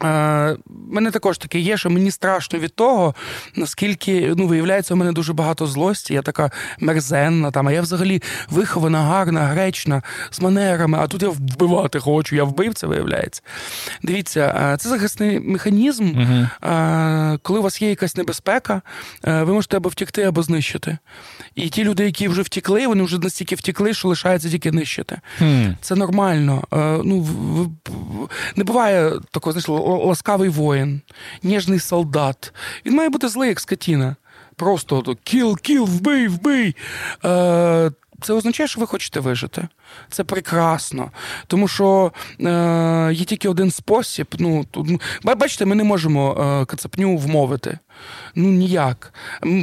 [0.04, 3.16] Е, мене також таке є, що мені страшно від того,
[3.56, 8.22] наскільки ну, виявляється, у мене дуже багато злості, я така мерзенна, там, а я взагалі
[8.50, 13.42] вихована, гарна, гречна, з манерами, а тут я вбивати хочу, я вбив це, виявляється.
[14.04, 16.04] Дивіться, це захисний механізм.
[16.04, 18.82] uh Коли у вас є якась небезпека,
[19.24, 20.98] ви можете або втікти, або знищити.
[21.56, 25.20] І ті люди, які вже втікли, вони вже настільки втікли, що лишається тільки нищити.
[25.42, 25.76] Hmm.
[25.82, 26.64] Це нормально.
[27.04, 27.28] Ну,
[28.56, 31.02] Не буває такого, знаєш, ласкавий воїн,
[31.43, 32.54] ніжний солдат.
[32.86, 34.15] Він має бути злий, як скотіна.
[34.56, 36.76] Просто кіл, кіл, вбий, вбий.
[37.26, 39.67] Е, Це означає, що ви хочете вижити.
[40.10, 41.12] Це прекрасно.
[41.47, 44.27] Тому що е, є тільки один спосіб.
[44.39, 44.99] Ну, тут, ну,
[45.36, 47.80] Бачите, ми не можемо е, кацапню вмовити.
[48.36, 49.13] Ну ніяк.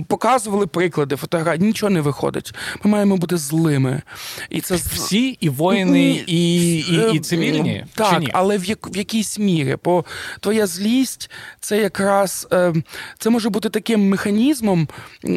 [0.06, 2.54] Показували приклади, фотографії, нічого не виходить.
[2.84, 4.02] Ми маємо бути злими.
[4.50, 7.86] І це Всі і воїни, і і, і, цивільні?
[7.94, 8.28] Так, Чи ні?
[8.32, 9.76] але в як, в якійсь мірі.
[9.84, 10.04] Бо
[10.40, 12.74] твоя злість це якраз е,
[13.18, 14.88] це може бути таким механізмом,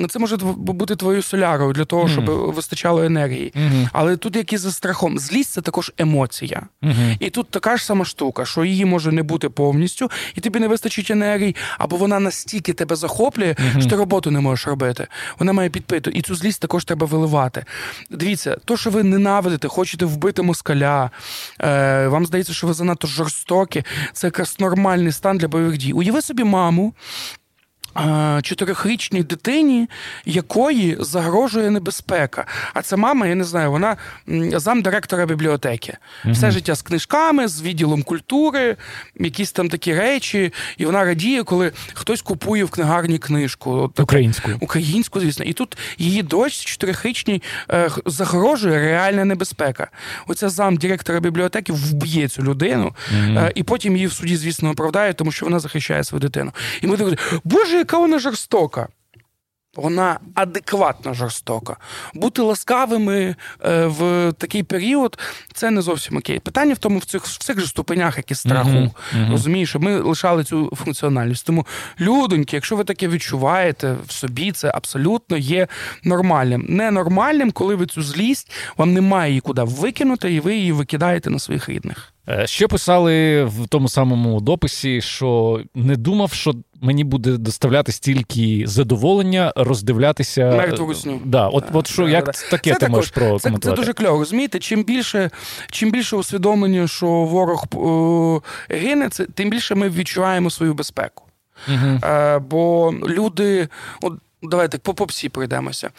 [0.10, 2.54] це може бути твоєю солярою для того, щоб mm.
[2.54, 3.54] вистачало енергії.
[3.56, 3.90] Mm-hmm.
[3.94, 5.20] Але тут якісь страхом.
[5.20, 6.68] Злість це також емоція.
[6.84, 6.94] Угу.
[7.20, 10.68] І тут така ж сама штука, що її може не бути повністю, і тобі не
[10.68, 13.82] вистачить енергії, або вона настільки тебе захоплює, угу.
[13.82, 15.08] що ти роботу не можеш робити.
[15.40, 16.10] Вона має підпиту.
[16.10, 17.66] І цю злість також треба виливати.
[18.10, 21.12] Дивіться, то, що ви ненавидите, хочете вбити москаля,
[21.62, 25.94] е, вам здається, що ви занадто жорстокі, це якраз нормальний стан для бойових дій.
[25.94, 26.94] Уяви собі маму
[28.42, 29.90] чотирьохрічній дитині,
[30.26, 32.46] якої загрожує небезпека.
[32.74, 33.98] А це мама, я не знаю, вона
[34.54, 35.98] замдиректора бібліотеки.
[36.26, 36.34] Угу.
[36.34, 38.76] Все життя з книжками, з відділом культури,
[39.16, 40.54] якісь там такі речі.
[40.78, 43.92] І вона радіє, коли хтось купує в книгарні книжку.
[43.98, 44.50] Українську.
[44.60, 45.46] Українську, звісно.
[45.46, 49.88] І тут її дочь чотирьохрічній е, загрожує реальна небезпека.
[50.28, 53.48] Оця зам директора бібліотеки вб'є цю людину, угу.
[53.56, 56.52] і потім її в суді, звісно, оправдає, тому що вона захищає свою дитину.
[56.82, 58.88] І ми так, боже, яка вона жорстока.
[59.76, 61.78] Вона адекватно жорстока.
[62.14, 65.20] Бути ласкавими е, в такий період
[65.54, 66.40] це не зовсім окей.
[66.40, 68.70] Питання в тому в цих в цих же ступенях, які страху.
[68.70, 69.32] Uh-huh, uh-huh.
[69.32, 71.46] Розумієш, ми лишали цю функціональність.
[71.46, 71.66] Тому,
[72.00, 75.68] людоньки, якщо ви таке відчуваєте в собі, це абсолютно є
[76.04, 76.66] нормальним.
[76.70, 81.40] Ненормальним, коли ви цю злість, вам немає її куди викинути, і ви її викидаєте на
[81.40, 82.14] своїх рідних.
[82.30, 88.64] Е, ще писали в тому самому дописі, що не думав, що мені буде доставляти стільки
[88.68, 91.22] задоволення роздивлятися Мертву русню.
[91.26, 93.60] Да, от, от що як таке це ти можеш прокоментувати?
[93.60, 94.20] Це, це дуже кльово.
[94.20, 95.30] Розумієте, чим більше
[95.72, 97.66] чим більше усвідомлення, що ворог
[98.70, 101.24] е, гине, це тим більше ми відчуваємо свою безпеку.
[101.68, 102.00] Угу.
[102.04, 103.68] Е, Бо люди,
[104.02, 105.90] от Давайте по попсі пройдемося.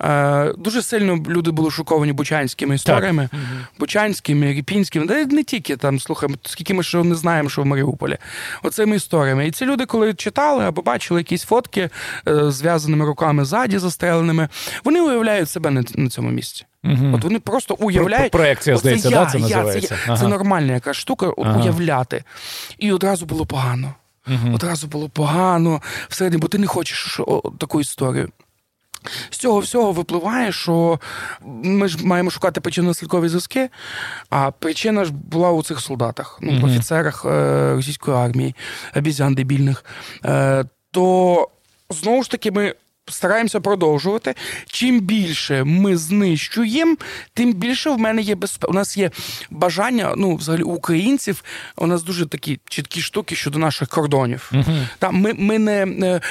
[0.00, 3.40] Е, Дуже сильно люди були шоковані бучанськими історіями, так.
[3.78, 8.16] бучанськими, ріпінськими, де не тільки там слухай, скільки ми що не знаємо, що в Маріуполі.
[8.62, 9.46] Оцими історіями.
[9.46, 11.90] І ці люди, коли читали або бачили якісь фотки
[12.28, 14.48] е, зв'язаними руками ззаді, застреленими,
[14.84, 16.64] вони уявляють себе на, на цьому місці.
[16.84, 17.14] Угу.
[17.14, 18.32] От вони просто уявляють.
[18.32, 19.94] Проекція, здається, я, да, це називається.
[19.94, 20.16] Я, ага.
[20.16, 21.60] це нормальна яка штука, ага.
[21.60, 22.24] уявляти.
[22.78, 23.94] І одразу було погано.
[24.28, 24.54] Угу.
[24.54, 27.20] Одразу було погано всередині, бо ти не хочеш
[27.58, 28.28] таку історію.
[29.30, 31.00] З цього всього випливає, що
[31.44, 33.68] ми ж маємо шукати причинно-наслідкові зв'язки,
[34.30, 36.64] а причина ж була у цих солдатах, ну, mm-hmm.
[36.64, 38.54] офіцерах е, російської армії,
[38.96, 39.84] обізян дебільних.
[40.24, 41.48] Е, то
[41.90, 42.74] знову ж таки ми
[43.10, 44.34] стараємося продовжувати.
[44.66, 46.96] Чим більше ми знищуємо,
[47.34, 48.70] тим більше в мене є безпека.
[48.70, 49.10] У нас є
[49.50, 51.44] бажання, ну, взагалі, у українців
[51.76, 54.50] у нас дуже такі чіткі штуки щодо наших кордонів.
[54.52, 54.88] Uh-huh.
[54.98, 55.86] Там ми ми не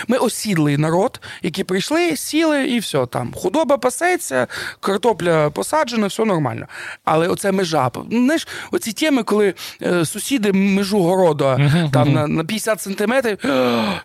[0.07, 3.33] ми осідлий народ, які прийшли, сіли, і все там.
[3.33, 4.47] Худоба пасеться,
[4.79, 6.67] картопля посаджена, все нормально.
[7.03, 7.91] Але оце межа.
[8.09, 11.91] Знаєш, оці теми, коли е, сусіди межу городу uh-huh.
[11.91, 13.37] там на на 50 сантиметрів,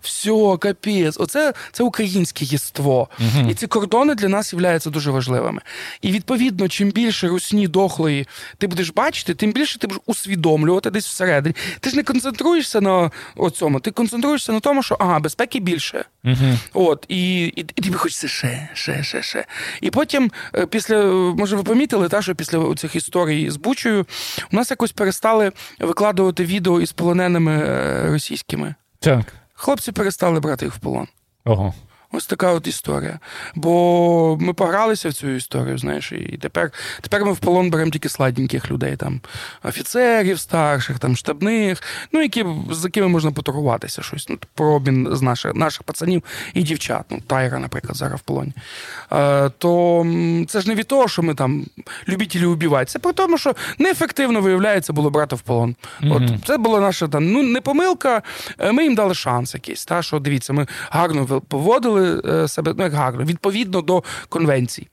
[0.00, 1.16] все, капець.
[1.18, 3.08] Оце це українські єство.
[3.20, 3.50] Угу.
[3.50, 5.60] І ці кордони для нас являються дуже важливими.
[6.02, 8.26] І відповідно, чим більше русні дохлої
[8.58, 11.54] ти будеш бачити, тим більше ти будеш усвідомлювати десь всередині.
[11.80, 13.10] Ти ж не концентруєшся на
[13.52, 16.04] цьому, ти концентруєшся на тому, що ага, безпеки більше.
[16.24, 16.58] Угу.
[16.72, 19.44] От, І і, і тобі хочеться ще, ще, ще, ще.
[19.80, 24.06] І потім, е, після, може, ви помітили, та, що після цих історій з Бучою
[24.52, 28.74] у нас якось перестали викладувати відео із полоненими е, російськими.
[29.00, 29.34] Так.
[29.54, 31.06] Хлопці перестали брати їх в полон.
[31.44, 31.74] Ого.
[32.12, 33.18] Ось така от історія.
[33.54, 36.70] Бо ми погралися в цю історію, знаєш, і тепер
[37.00, 39.20] тепер ми в полон беремо тільки сладеньких людей, там
[39.62, 44.28] офіцерів старших, там штабних, ну які з якими можна поторгуватися щось.
[44.28, 46.22] Ну, про обмін з наших наших пацанів
[46.54, 47.04] і дівчат.
[47.10, 48.52] Ну, Тайра, наприклад, зараз в полоні.
[49.12, 50.06] Е, То
[50.48, 51.66] це ж не від того, що ми там
[52.08, 52.86] любителі убивати.
[52.86, 55.76] Це про тому, що неефективно виявляється було брати в полон.
[56.02, 56.16] Mm-hmm.
[56.16, 58.22] От це була наша там ну не помилка.
[58.58, 59.84] Е, ми їм дали шанс якийсь.
[59.84, 64.88] Та що дивіться, ми гарно поводили е, себе ну, як гарно, відповідно до конвенцій.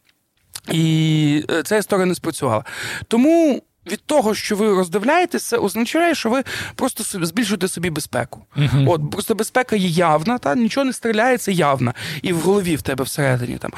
[0.72, 2.63] І е, ця історія не спрацювала.
[3.08, 3.62] Тому.
[3.91, 6.43] Від того, що ви роздивляєтеся, це означає, що ви
[6.76, 8.45] просто збільшуєте собі безпеку.
[8.58, 8.91] Uh-huh.
[8.91, 11.93] От просто безпека є явна, та нічого не стріляє, це явна.
[12.22, 13.72] І в голові в тебе всередині там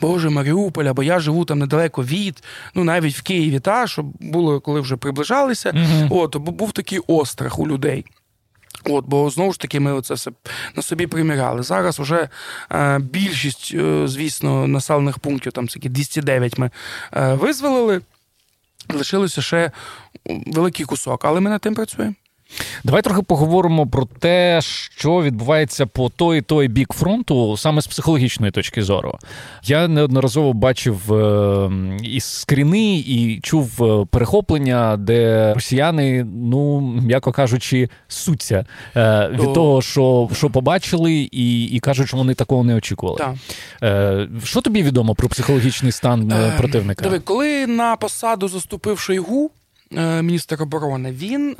[0.00, 2.42] Боже, Маріуполь, або я живу там недалеко від,
[2.74, 5.70] ну навіть в Києві, та що було, коли вже приближалися.
[5.70, 6.08] Uh-huh.
[6.10, 8.04] От був такий острах у людей.
[8.84, 10.30] От, Бо знову ж таки, ми це все
[10.74, 11.62] на собі приміряли.
[11.62, 12.28] Зараз вже
[12.72, 16.70] е, більшість, е, звісно, населених пунктів, там такі 209 ми
[17.12, 18.00] е, визволили.
[18.94, 19.70] Лишилося ще
[20.26, 22.14] великий кусок, але ми над тим працюємо.
[22.84, 24.60] Давай трохи поговоримо про те,
[24.96, 29.18] що відбувається по той і той бік фронту, саме з психологічної точки зору.
[29.64, 31.70] Я неодноразово бачив е,
[32.02, 39.82] і скріни, і чув е, перехоплення, де росіяни, ну м'яко кажучи, суться е, від того,
[39.82, 43.18] що що побачили, і і кажуть, що вони такого не очікували.
[43.18, 43.34] Так.
[44.44, 47.04] Що тобі відомо про психологічний стан противника?
[47.04, 49.50] Диви, коли на посаду заступив Шойгу,
[49.90, 51.56] міністр оборони, він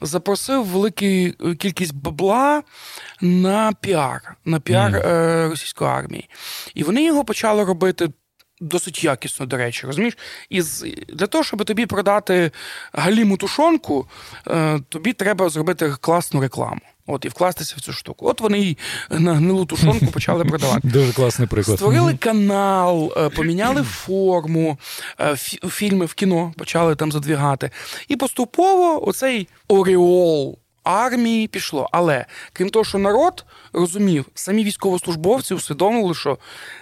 [0.00, 2.62] запросив велику е, кількість бабла
[3.20, 5.48] на піар, на піар mm.
[5.50, 6.28] російської армії.
[6.74, 8.08] І вони його почали робити.
[8.60, 10.18] Досить якісно, до речі, розумієш?
[10.50, 10.62] І
[11.08, 12.50] для того, щоб тобі продати
[12.92, 14.08] галіму тушонку,
[14.46, 16.80] е, тобі треба зробити класну рекламу.
[17.06, 18.26] От і вкластися в цю штуку.
[18.28, 18.78] От вони її
[19.10, 20.88] на гнилу тушонку почали продавати.
[20.88, 21.78] Дуже класний приклад.
[21.78, 24.78] Створили канал, е, поміняли форму,
[25.20, 25.36] е,
[25.68, 27.70] фільми в кіно почали там задвігати.
[28.08, 31.88] І поступово оцей Оріол армії пішло.
[31.92, 36.38] Але крім того, що народ розумів, самі військовослужбовці усвідомили, що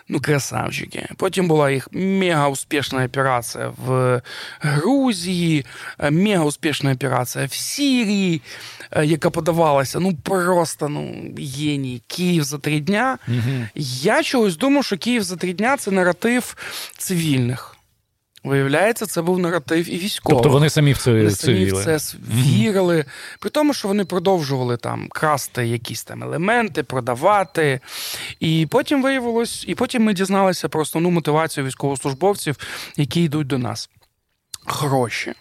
[0.09, 1.09] ну красавчики.
[1.17, 4.21] Потім була їх мега успішна операція в
[4.61, 5.67] Грузії,
[5.99, 8.43] е, мега успішна операція в Сірії,
[8.91, 12.03] е, яка подавалася ну просто ну геній.
[12.07, 13.19] Київ за три дня.
[13.29, 13.67] Угу.
[13.75, 16.57] Я чогось думав, що Київ за три дня це наратив
[16.99, 17.77] цивільних.
[18.45, 20.37] Виявляється, це був наратив і військовий.
[20.37, 21.99] Тобто вони самі в це вони самі в це
[22.35, 22.97] вірили.
[22.97, 23.39] Mm-hmm.
[23.39, 27.81] При тому, що вони продовжували там красти якісь там елементи, продавати.
[28.41, 32.57] І потім виявилось, і потім ми дізналися про основну мотивацію військовослужбовців,
[32.97, 33.91] які йдуть до нас.
[34.67, 35.33] Гроші.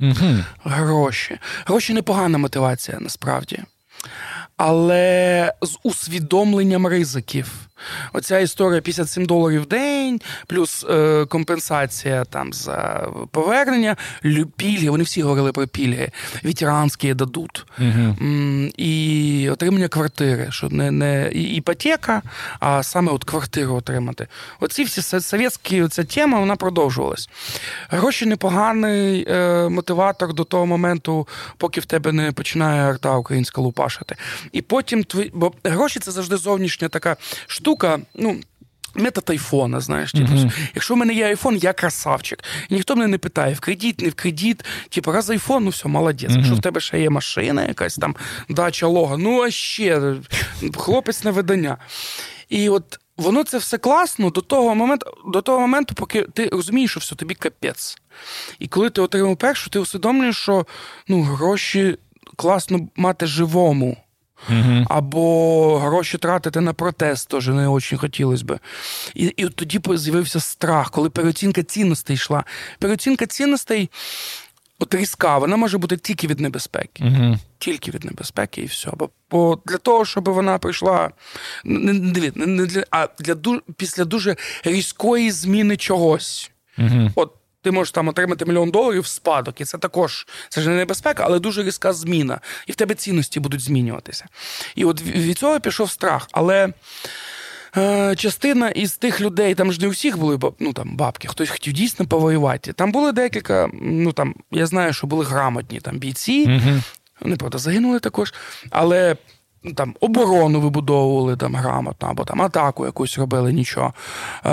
[0.00, 0.44] Mm-hmm.
[0.64, 1.38] Гроші.
[1.66, 3.62] Гроші непогана мотивація насправді.
[4.56, 7.68] Але з усвідомленням ризиків.
[8.12, 13.96] Оця історія 57 доларів в день, плюс е, компенсація там за повернення,
[14.56, 16.10] пільги, вони всі говорили про пільги,
[16.42, 17.66] ветеранські дадуть.
[17.78, 18.28] Угу.
[18.76, 22.22] І отримання квартири, що не не іпотека,
[22.60, 24.26] а саме от квартиру отримати.
[24.60, 27.28] Оці всі совєтські ця тема вона продовжувалась.
[27.88, 34.16] Гроші непоганий е, мотиватор до того моменту, поки в тебе не починає арта українська лупашити.
[34.52, 38.36] І потім твої, бо гроші це завжди зовнішня така штука ну.
[38.96, 40.68] Метод айфона, знаєш, типу, uh-huh.
[40.74, 42.44] якщо в мене є айфон, я красавчик.
[42.68, 44.64] І ніхто мене не питає, в кредит, не в кредит.
[44.88, 46.30] Типу, раз айфон, ну все, молодець.
[46.30, 46.36] Uh-huh.
[46.36, 48.16] Якщо в тебе ще є машина, якась там
[48.48, 50.14] дача лога, ну а ще
[50.76, 51.76] хлопець на видання.
[52.48, 56.90] І от воно це все класно до того моменту, до того моменту, поки ти розумієш,
[56.90, 57.96] що все тобі капець.
[58.58, 60.66] І коли ти отримав першу, ти усвідомлюєш, що
[61.08, 61.98] ну, гроші
[62.36, 63.96] класно мати живому.
[64.48, 64.86] Угу.
[64.88, 68.58] Або гроші тратити на протест теж не дуже хотілося би.
[69.14, 72.44] І і от тоді з'явився страх, коли переоцінка цінностей йшла.
[72.78, 73.90] Переоцінка цінностей
[74.78, 77.04] от різка, вона може бути тільки від небезпеки.
[77.04, 77.38] Угу.
[77.58, 78.90] Тільки від небезпеки, і все.
[78.96, 81.10] Бо, бо для того, щоб вона прийшла
[81.64, 86.50] не, не, не для, а для після дуже різкої зміни чогось.
[86.78, 87.10] Угу.
[87.14, 87.32] От
[87.64, 91.24] ти можеш там отримати мільйон доларів в спадок, і це також це ж не небезпека,
[91.26, 92.40] але дуже різка зміна.
[92.66, 94.26] І в тебе цінності будуть змінюватися.
[94.74, 96.28] І от від цього пішов страх.
[96.32, 96.72] Але
[97.76, 101.50] е, частина із тих людей, там ж не у всіх були ну, там, бабки, хтось
[101.50, 102.72] хотів дійсно повоювати.
[102.72, 106.44] Там були декілька, ну там, я знаю, що були грамотні там бійці.
[106.44, 106.80] Угу.
[107.20, 108.34] Вони, правда, загинули також.
[108.70, 109.16] Але
[109.72, 113.94] там оборону вибудовували там грамотно, або там атаку якусь робили, нічого.
[114.46, 114.50] Е,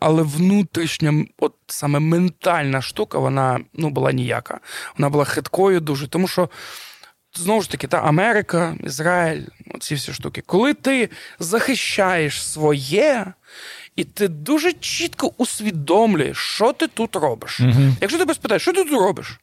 [0.00, 4.60] Але внутрішня, от саме ментальна штука, вона ну, була ніяка.
[4.98, 6.48] Вона була хиткою дуже, тому що.
[7.34, 9.42] Знову ж таки, та Америка, Ізраїль,
[9.80, 10.42] ці всі штуки.
[10.46, 13.32] Коли ти захищаєш своє,
[13.96, 17.60] і ти дуже чітко усвідомлюєш, що ти тут робиш.
[17.60, 19.40] uh Якщо тебе спитаєш, що ти тут робиш?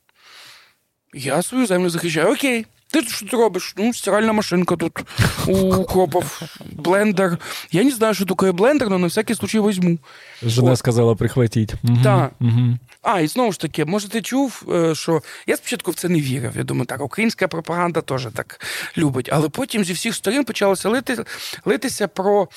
[1.14, 2.34] Я свою землю захищаю.
[2.34, 2.66] Окей.
[2.92, 3.74] Ты что ты робишь?
[3.78, 5.00] Ну, стиральная машинка тут
[5.48, 7.38] у копов, блендер.
[7.72, 10.00] Я не знаю, що таке блендер, але на всякий случай возьму.
[10.44, 11.74] Жена сказала прихватіть.
[12.04, 12.32] Так.
[12.42, 12.78] Угу.
[13.02, 16.22] А, і знову ж таки, може, ти чув, е, що я спочатку в це не
[16.22, 16.58] вірив.
[16.58, 18.66] Я думаю, так, українська пропаганда теж так
[18.98, 19.30] любить.
[19.32, 21.24] Але потім зі всіх сторін почалося лити,
[21.66, 22.48] литися про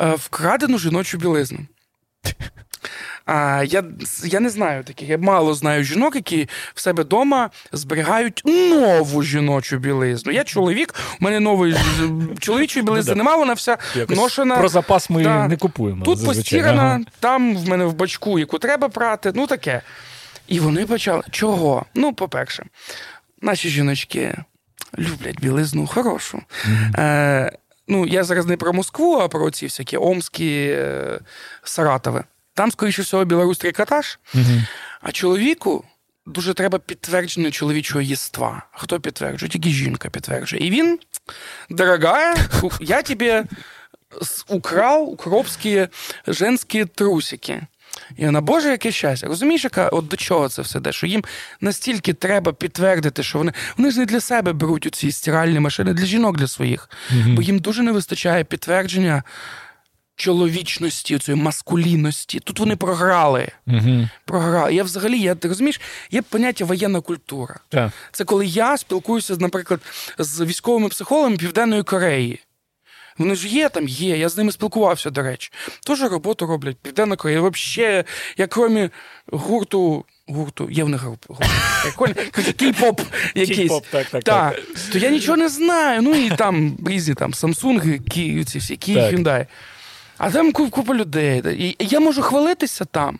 [0.00, 1.58] е, вкрадену жіночу білизну.
[3.26, 3.84] А, Я
[4.24, 5.08] я не знаю таких.
[5.08, 10.32] Я мало знаю жінок, які в себе вдома зберігають нову жіночу білизну.
[10.32, 11.76] Я чоловік, у мене нової
[12.38, 14.56] чоловічої ну білизни немає, вона вся Якось ношена.
[14.56, 15.48] Про запас ми да.
[15.48, 16.04] не купуємо.
[16.04, 17.00] Тут постірана, ага.
[17.20, 19.82] там в мене в бачку, яку треба прати, ну таке.
[20.48, 21.22] І вони почали.
[21.30, 21.86] Чого?
[21.94, 22.64] Ну, по-перше,
[23.42, 24.36] наші жіночки
[24.98, 26.42] люблять білизну хорошу.
[26.68, 27.00] Mm-hmm.
[27.00, 27.52] Е,
[27.88, 31.20] Ну, я зараз не про Москву, а про ці всякі Омські, е,
[31.62, 32.24] Саратови.
[32.56, 34.62] Там, скоріше всього, білорусь трикотаж, угу.
[35.00, 35.84] а чоловіку
[36.26, 38.62] дуже треба підтвердження чоловічого єства.
[38.72, 39.50] Хто підтверджує?
[39.50, 40.66] Тільки жінка підтверджує.
[40.66, 40.98] І він,
[41.70, 42.36] дорогая,
[42.80, 43.42] я тобі
[44.48, 45.88] украв укропські
[46.26, 47.62] женські трусики.
[48.16, 49.26] І вона, Боже, яке щастя.
[49.26, 50.92] Розумієш, яка от до чого це все де?
[50.92, 51.24] Що їм
[51.60, 56.06] настільки треба підтвердити, що вони вони ж не для себе беруть ці стиральні машини, для
[56.06, 56.90] жінок для своїх.
[57.14, 57.34] Mm-hmm.
[57.34, 59.22] Бо їм дуже не вистачає підтвердження
[60.16, 62.40] чоловічності, цієї маскулінності.
[62.40, 63.48] Тут вони програли.
[63.66, 64.08] Угу.
[64.24, 64.74] Програли.
[64.74, 67.60] Я взагалі, я ти розумієш, є поняття воєнна культура.
[67.68, 67.92] Так.
[68.12, 69.80] Це коли я спілкуюся, наприклад,
[70.18, 72.40] з військовими психологами Південної Кореї.
[73.18, 74.18] Вони ж є там, є.
[74.18, 75.52] Я з ними спілкувався, до речі.
[75.86, 76.76] Теж роботу роблять.
[76.82, 77.40] Південна Корея.
[77.40, 78.04] Взагалі,
[78.36, 78.90] я крім
[79.32, 80.04] гурту.
[80.28, 81.06] Гурту, є в них.
[82.58, 83.00] Кей-поп
[83.34, 83.58] якийсь.
[83.58, 84.62] Кей-поп, так, так, так.
[84.92, 86.02] То я нічого не знаю.
[86.02, 89.46] Ну і там різні там Samsung, ці всі, Hyundai.
[90.18, 91.42] А там купа людей.
[91.78, 93.18] І я можу хвалитися там.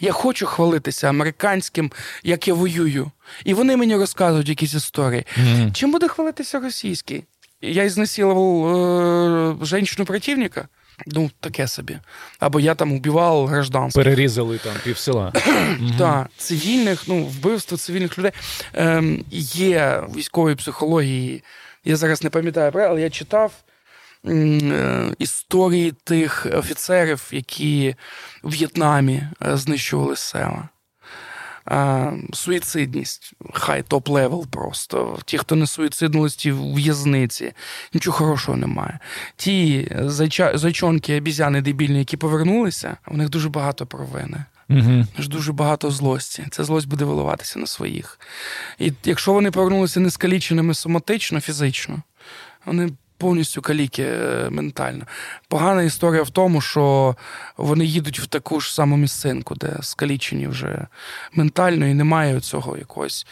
[0.00, 3.10] Я хочу хвалитися американським, як я воюю.
[3.44, 5.26] І вони мені розказують якісь історії.
[5.40, 5.72] Mm-hmm.
[5.72, 7.24] Чим буде хвалитися російський?
[7.62, 10.68] Я ізнасилував е, женщину противника.
[11.06, 11.98] Ну, таке собі.
[12.38, 14.04] Або я там убивав гражданських.
[14.04, 15.32] Перерізали там пів села.
[15.98, 18.32] Так, цивільних, ну, вбивство цивільних людей.
[18.74, 19.24] Ем,
[19.54, 21.42] Є військової психології.
[21.84, 23.52] Я зараз не пам'ятаю, але я читав
[25.18, 27.94] історії тих офіцерів, які
[28.42, 30.68] в В'єтнамі е, знищували села.
[31.70, 35.18] Е, суїцидність, high top-level просто.
[35.24, 37.52] Ті, хто не суїциднулись, ті в в'язниці,
[37.94, 38.98] нічого хорошого немає.
[39.36, 40.58] Ті зайча...
[40.58, 44.44] зайчонки, обізяни дебільні, які повернулися, у них дуже багато провини.
[44.70, 45.06] Угу.
[45.18, 46.46] Дуже багато злості.
[46.50, 48.20] Ця злость буде виливатися на своїх.
[48.78, 52.02] І якщо вони повернулися не скаліченими соматично, фізично,
[52.64, 52.90] вони
[53.20, 55.04] повністю каліки е, ментально.
[55.48, 57.16] Погана історія в тому, що
[57.56, 60.86] вони їдуть в таку ж саму місцинку, де скалічені вже
[61.32, 63.26] ментально, і немає цього якогось.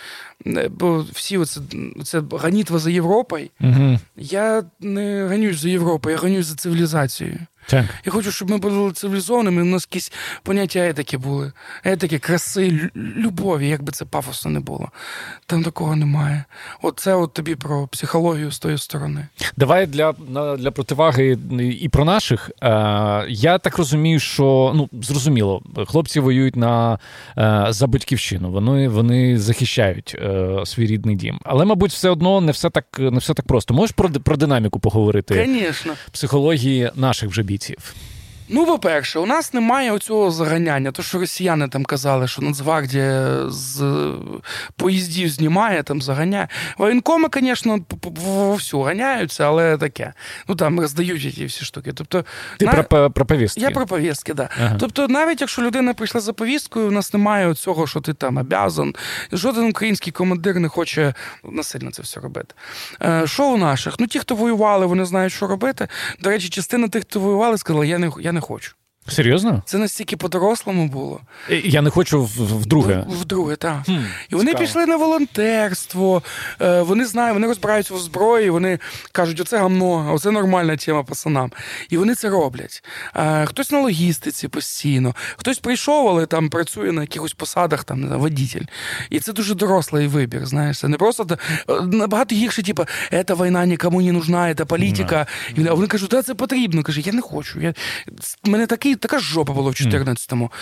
[0.57, 1.61] Е, бо всі оце,
[2.05, 3.49] це ганітва за Європою.
[3.61, 3.99] Угу.
[4.17, 7.39] Я не ганюсь за Європою, я ганюсь за цивілізацією.
[7.69, 7.85] Так.
[8.05, 11.53] Я хочу, щоб ми були цивілізованими, у нас якісь поняття етики були.
[11.85, 14.89] Етики, краси, любові, як би це пафосно не було.
[15.47, 16.45] Там такого немає.
[16.83, 19.27] Оце от тобі про психологію з тої сторони.
[19.57, 20.13] Давай для
[20.59, 21.39] для противаги
[21.81, 22.51] і про наших.
[22.63, 26.99] Е, я так розумію, що ну зрозуміло, хлопці воюють на
[27.39, 28.51] е, за батьківщину.
[28.51, 30.17] Вони вони захищають
[30.67, 31.39] свій рідний дім.
[31.45, 33.75] Але, мабуть, все одно не все так не все так просто.
[33.75, 35.47] Можеш про про динаміку поговорити?
[35.47, 35.93] Звісно.
[36.13, 37.95] Психології наших вже бійців.
[38.49, 40.93] Ну, по-перше, у нас немає оцього заганяння.
[40.93, 44.13] То, що росіяни там казали, що Нацгвардія з
[44.77, 46.49] поїздів знімає, там заганяє.
[46.79, 47.81] Воєнкоми, звісно,
[48.55, 50.13] всю ганяються, але таке.
[50.49, 51.93] Ну там роздають ті всі штуки.
[51.93, 52.25] Тобто,
[52.59, 52.83] Ти на...
[52.83, 53.61] про, про повістки?
[53.61, 54.51] Я про повістки, так.
[54.59, 54.65] Да.
[54.65, 54.77] Ага.
[54.81, 58.95] Тобто, навіть якщо людина прийшла за повісткою, у нас немає цього, що ти там обязан.
[59.33, 62.55] Жоден український командир не хоче насильно це все робити.
[63.03, 63.95] Е, що у наших?
[63.99, 65.89] Ну, ті, хто воювали, вони знають, що робити.
[66.21, 68.77] До речі, частина тих, хто воювали, сказала, я не я не хочу.
[69.09, 69.63] Серйозно?
[69.67, 71.21] Це настільки по-дорослому було.
[71.65, 73.05] Я не хочу вдруге.
[73.09, 73.83] Вдруге, так.
[73.87, 73.93] Хм,
[74.29, 74.67] і вони цікаво.
[74.67, 76.23] пішли на волонтерство,
[76.61, 78.79] е, вони знають, вони розбираються в зброї, вони
[79.13, 81.53] кажуть, оце гамно, оце нормальна тема пацанам.
[81.91, 82.85] І вони це роблять.
[83.17, 88.07] Е, хтось на логістиці постійно, хтось прийшов, але там працює на якихось посадах, там, не
[88.07, 88.65] знаю, водитель.
[89.11, 90.47] І це дуже дорослий вибір.
[90.47, 91.27] Знаєш, це не просто
[91.69, 95.27] е, набагато гірше, типу, ця війна нікому не нужна, це політика.
[95.57, 95.61] Mm.
[95.61, 96.83] І вони кажуть, да, це потрібно.
[96.83, 97.61] Каже, я не хочу.
[97.61, 97.75] Я...
[98.45, 100.53] Мене такий така жопа була в 14-му.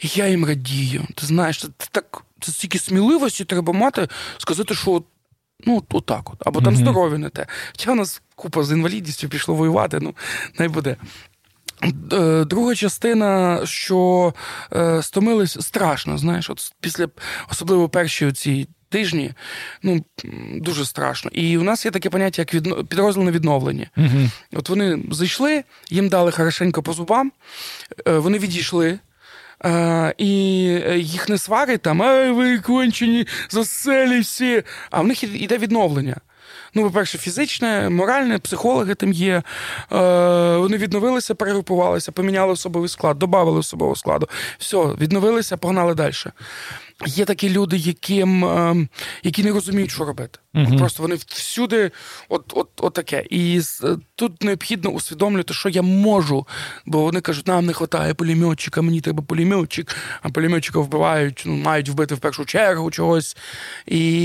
[0.00, 1.06] І я їм радію.
[1.14, 4.08] Ти знаєш, це так це стільки сміливості треба мати,
[4.38, 5.02] сказати, що
[5.66, 6.46] ну, отак от.
[6.46, 6.78] Або там mm-hmm.
[6.78, 7.46] здоров'я не те.
[7.72, 10.14] Хоча у нас купа з інвалідністю пішло воювати, ну,
[10.58, 10.96] най буде.
[12.12, 14.34] Е, друга частина, що
[14.72, 17.08] е, стомились страшно, знаєш, от після
[17.50, 19.32] особливо перші ці тижні,
[19.82, 20.04] ну
[20.54, 21.30] дуже страшно.
[21.34, 22.84] І у нас є таке поняття, як відно...
[22.84, 23.86] підрозділ на відновлення.
[23.96, 27.32] uh От вони зайшли, їм дали хорошенько по зубам,
[28.08, 28.98] е, вони відійшли.
[29.60, 30.28] Uh, і
[31.00, 34.62] їх не сварить там, ай, ви кончені, заселі всі.
[34.90, 36.16] А в них іде відновлення.
[36.76, 39.34] Ну, по-перше, фізичне, моральне, психологи там є.
[39.34, 39.42] Е,
[40.56, 44.28] Вони відновилися, перегрупувалися, поміняли особовий склад, додали особового складу.
[44.58, 46.12] Все, відновилися, погнали далі.
[47.06, 48.88] Є такі люди, яким, ем,
[49.22, 50.38] які не розуміють, що робити.
[50.54, 51.90] uh От Просто вони всюди,
[52.28, 53.24] от, от, от таке.
[53.30, 56.46] І е, тут необхідно усвідомлювати, що я можу.
[56.86, 61.88] Бо вони кажуть, нам не вистачає пулеметчика, мені треба пулеметчик, а пулеметчика вбивають, ну, мають
[61.88, 63.36] вбити в першу чергу чогось.
[63.86, 64.16] І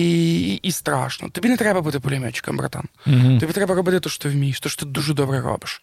[0.42, 1.30] і, і страшно.
[1.30, 2.84] Тобі не треба бути пулеметчиком, братан.
[3.08, 5.82] uh Тобі треба робити те, що ти вмієш, те, що ти дуже добре робиш.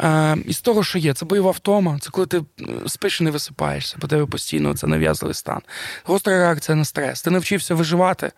[0.00, 2.42] Е, Із того, що є, це бойова втома, це коли ти е,
[2.86, 5.60] спиш і не висипаєшся, по тебе постійно це нав'язливий стан.
[6.04, 7.22] Гостра реакція на стрес.
[7.22, 8.32] Ти навчився виживати,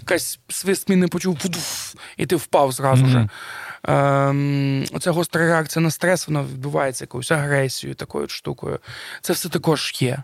[0.00, 1.38] якась свист мін не почув,
[2.16, 3.28] і ти впав зразу же.
[3.88, 8.78] Ем, Оця гостра реакція на стрес, вона відбувається якоюсь агресією, такою штукою.
[9.20, 10.22] Це все також є.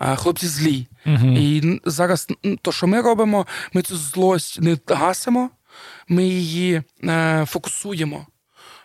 [0.00, 0.88] Е, хлопці злі.
[1.06, 2.28] uh І зараз
[2.62, 5.50] то, що ми робимо, ми цю злость не гасимо,
[6.08, 8.26] ми її е, фокусуємо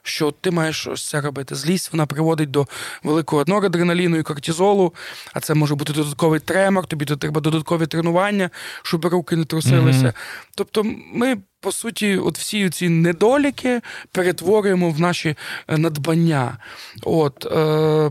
[0.04, 1.56] що ти маєш ось це робити.
[1.56, 2.68] Злість вона приводить до
[3.04, 4.94] великого норадреналіну і кортизолу,
[5.34, 8.50] а це може бути додатковий тремор, тобі треба додаткові тренування,
[8.84, 10.06] щоб руки не трусилися.
[10.06, 10.48] Mm-hmm.
[10.56, 10.84] Тобто,
[11.14, 13.82] ми по суті, от всі ці недоліки
[14.12, 15.36] перетворюємо в наші
[15.68, 16.58] е, надбання.
[17.04, 18.10] От е,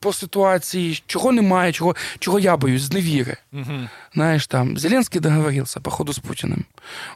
[0.00, 3.36] по ситуації, чого немає, чого чого я боюсь, зневіри.
[3.52, 3.88] Угу.
[4.14, 6.64] Знаєш, там Зеленський договорився, походу, з Путіним.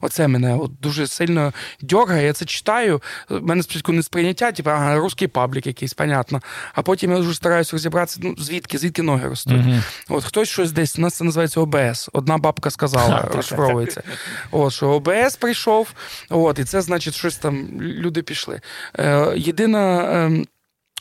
[0.01, 2.27] Оце мене от дуже сильно дьоргає.
[2.27, 3.03] Я це читаю.
[3.31, 6.41] У мене спочатку не сприйняття, типу, ага, русський паблік якийсь, понятно.
[6.75, 9.67] А потім я вже стараюся розібратися, ну, звідки, звідки ноги ростуть.
[9.67, 9.75] Угу.
[10.09, 12.11] От хтось щось десь, у нас це називається ОБС.
[12.13, 14.03] Одна бабка сказала, розшифровується.
[14.51, 15.95] От що ОБС прийшов прийшов.
[16.31, 18.61] От, І це значить, щось там люди пішли.
[18.99, 20.45] Е, Єдина.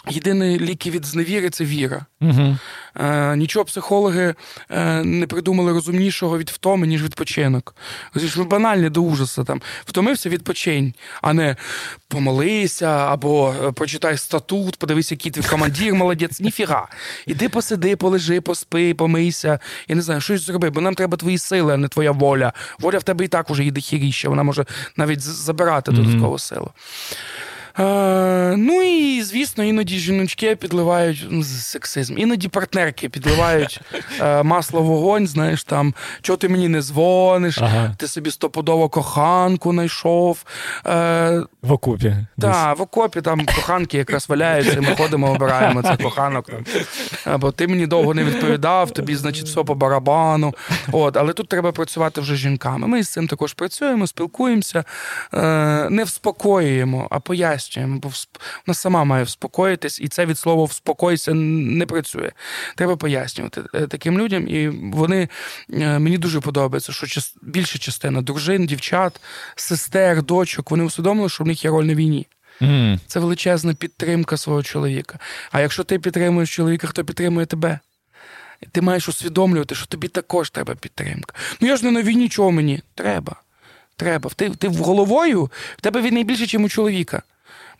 [0.07, 2.05] Е, Єдині ліки від зневіри це віра.
[2.21, 2.57] Угу.
[2.95, 4.35] Е, Нічого психологи
[4.69, 7.75] е, не придумали розумнішого від втоми, ніж відпочинок.
[8.37, 9.43] Ми банальні до ужасу.
[9.43, 11.55] Там втомився відпочинь, а не
[12.07, 16.39] помолися або е, прочитай статут, подивись, який твій командир, молодець.
[16.39, 16.87] Ніфіга.
[17.27, 19.59] Іди посиди, полежи, поспи, помийся.
[19.87, 22.53] Я не знаю, щось зроби, бо нам треба твої сили, а не твоя воля.
[22.79, 24.65] Воля в тебе і так уже їде хіріще, вона може
[24.97, 26.71] навіть забирати додаткову силу.
[27.79, 33.81] Е, Ну і звісно, іноді жіночки підливають сексизм, іноді партнерки підливають
[34.21, 35.27] е, масло в вогонь.
[35.27, 37.95] Знаєш, там чого ти мені не дзвониш, ага.
[37.97, 40.43] ти собі стопудово коханку знайшов.
[40.85, 42.15] Е, В окопі.
[42.41, 46.45] Так, в окопі там коханки якраз валяються, і ми ходимо, обираємо цей коханок.
[46.49, 46.65] Там.
[47.25, 50.53] Або ти мені довго не відповідав, тобі, значить, все по барабану.
[50.91, 52.87] От, Але тут треба працювати вже з жінками.
[52.87, 54.83] Ми з цим також працюємо, спілкуємося,
[55.33, 58.11] е, не вспокоюємо, а пояснюємо пояснюємо, бо
[58.67, 62.31] вона сама має вспокоїтись, і це від слова вспокойся не працює.
[62.75, 64.47] Треба пояснювати е, таким людям.
[64.47, 65.29] І вони
[65.73, 69.21] е, мені дуже подобається, що більша частина дружин, дівчат,
[69.55, 72.27] сестер, дочок, вони усвідомили, що в них є роль на війні.
[72.61, 72.99] Mm.
[73.07, 75.19] Це величезна підтримка свого чоловіка.
[75.51, 77.79] А якщо ти підтримуєш чоловіка, хто підтримує тебе?
[78.71, 81.35] Ти маєш усвідомлювати, що тобі також треба підтримка.
[81.59, 82.81] Ну я ж не на війні, чого мені?
[82.95, 83.35] Треба.
[83.95, 84.29] Треба.
[84.35, 87.21] Ти ти в головою в тебе він найбільше, ніж у чоловіка.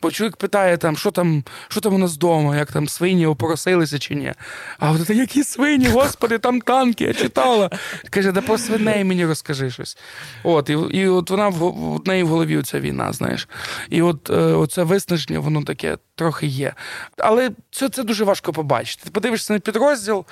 [0.04, 4.00] Бо чоловік питає, там, що там що там у нас вдома, як там свині опоросилися
[4.00, 4.34] чи ні.
[4.80, 7.70] А от це які свині, господи, там танки, я читала.
[8.10, 9.98] Каже, да про свиней мені розкажи щось.
[10.44, 13.48] От, І і от вона в, в неї в голові ця війна, знаєш.
[13.90, 16.74] І от е, оце виснаження, воно таке трохи є.
[17.18, 19.02] Але це це дуже важко побачити.
[19.04, 20.26] Ти подивишся на підрозділ,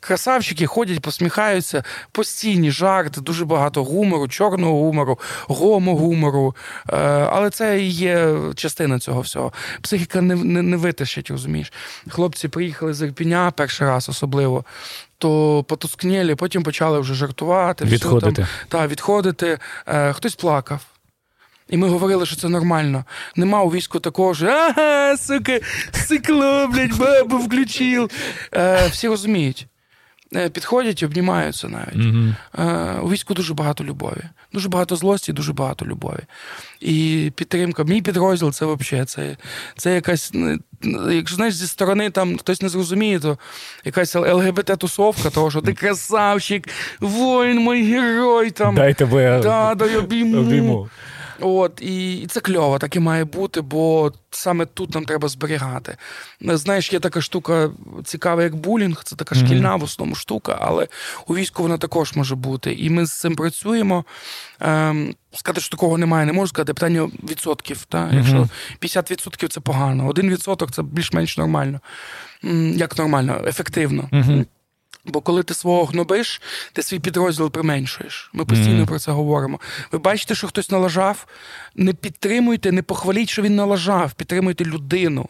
[0.00, 6.56] красавчики ходять, посміхаються, постійні жарти, дуже багато гумору, чорного гумору, гомогумору.
[6.92, 6.96] Е,
[7.32, 9.52] але це і є частина цього всього.
[9.80, 11.72] Психіка не не, не витащить, розумієш.
[12.08, 14.64] Хлопці приїхали з Ірпіня перший раз особливо.
[15.18, 18.42] То потускнєлі, потім почали вже жартувати, відходити.
[18.42, 19.58] Все, там, та, відходити.
[19.86, 20.80] Е, Хтось плакав.
[21.68, 23.04] І ми говорили, що це нормально.
[23.36, 25.58] Нема у війську такого ж ага, сука,
[25.92, 28.10] сикло, блядь, бабу включив.
[28.54, 29.66] Е, Всі розуміють.
[30.34, 32.14] Е, підходять і обнімаються навіть.
[32.58, 34.22] Е, у війську дуже багато любові.
[34.52, 36.20] Дуже багато злості, дуже багато любові.
[36.80, 37.84] І підтримка.
[37.84, 39.36] Мій підрозділ це взагалі це,
[39.76, 40.32] це якась.
[41.10, 43.38] Якщо знаєш, зі сторони там хтось не зрозуміє, то
[43.84, 46.68] якась ЛГБТ-тусовка, того, що ти красавчик,
[47.00, 48.50] воїн, мій герой.
[48.50, 48.74] там.
[48.74, 50.40] Дай тебе да, дай обійму.
[50.40, 50.88] обійму.
[51.40, 55.96] От, і, і це кльово, так і має бути, бо саме тут нам треба зберігати.
[56.40, 57.70] Знаєш, є така штука
[58.04, 59.80] цікава, як булінг, це така шкільна mm-hmm.
[59.80, 60.88] в основному штука, але
[61.26, 62.72] у війську вона також може бути.
[62.72, 64.04] І ми з цим працюємо.
[64.60, 66.74] Ем, Сказати, що такого немає, не можу сказати.
[66.74, 67.84] Питання відсотків.
[67.84, 67.98] Та?
[67.98, 68.48] Mm-hmm.
[68.80, 71.80] Якщо 50% це погано, 1% це більш-менш нормально.
[72.74, 74.08] Як нормально, ефективно.
[74.12, 74.46] Mm-hmm.
[75.06, 76.42] Бо коли ти свого гнобиш,
[76.72, 78.30] ти свій підрозділ применшуєш.
[78.32, 78.86] Ми постійно mm.
[78.86, 79.60] про це говоримо.
[79.92, 81.26] Ви бачите, що хтось налажав,
[81.74, 85.28] не підтримуйте, не похваліть, що він налажав, підтримуйте людину.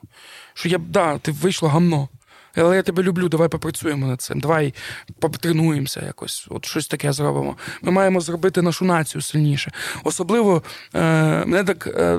[0.55, 2.09] Що я б да, ти вийшло гамно.
[2.57, 4.41] Але я тебе люблю, давай попрацюємо над цим.
[4.41, 4.75] Давай
[5.21, 6.47] потренуємося якось.
[6.51, 7.57] От щось таке зробимо.
[7.83, 9.73] Ми маємо зробити нашу націю сильніше.
[10.05, 10.63] Особливо
[10.95, 11.01] е,
[11.47, 12.13] мене так е,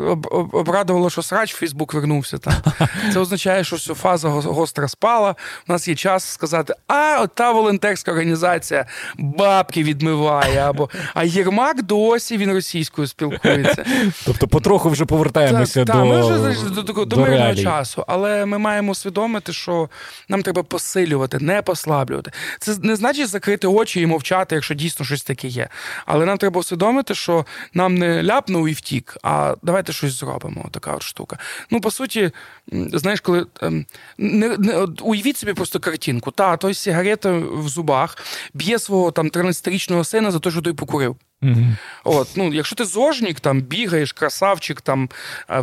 [0.52, 2.38] обрадувало, що срач в Фейсбук вернувся.
[2.38, 2.62] Та.
[3.14, 5.36] Це означає, що все, фаза гостра спала.
[5.68, 8.86] У нас є час сказати, а от та волонтерська організація
[9.18, 10.60] бабки відмиває.
[10.60, 13.86] Або а Єрмак досі він російською спілкується.
[14.26, 18.04] Тобто, потроху вже повертаємося так, до так, ми вже до, до, до, до мирного часу,
[18.08, 19.90] але ми маємо усвідомити, що
[20.30, 22.32] нам треба посилювати, не послаблювати.
[22.60, 25.70] Це не значить закрити очі і мовчати, якщо дійсно щось таке є.
[26.06, 30.70] Але нам треба усвідомити, що нам не ляпнув і втік, а давайте щось зробимо.
[30.72, 31.38] Така от штука.
[31.72, 32.32] Ну, по суті,
[32.72, 33.86] знаєш, коли ем,
[34.18, 36.32] не, не уявіть собі просто картинку.
[36.32, 38.18] Та той сигарета в зубах
[38.54, 41.16] б'є свого там 13-річного сина за те, що той покурив.
[41.42, 41.66] Угу.
[42.04, 45.10] От, ну, Якщо ти зожник, там бігаєш, красавчик, там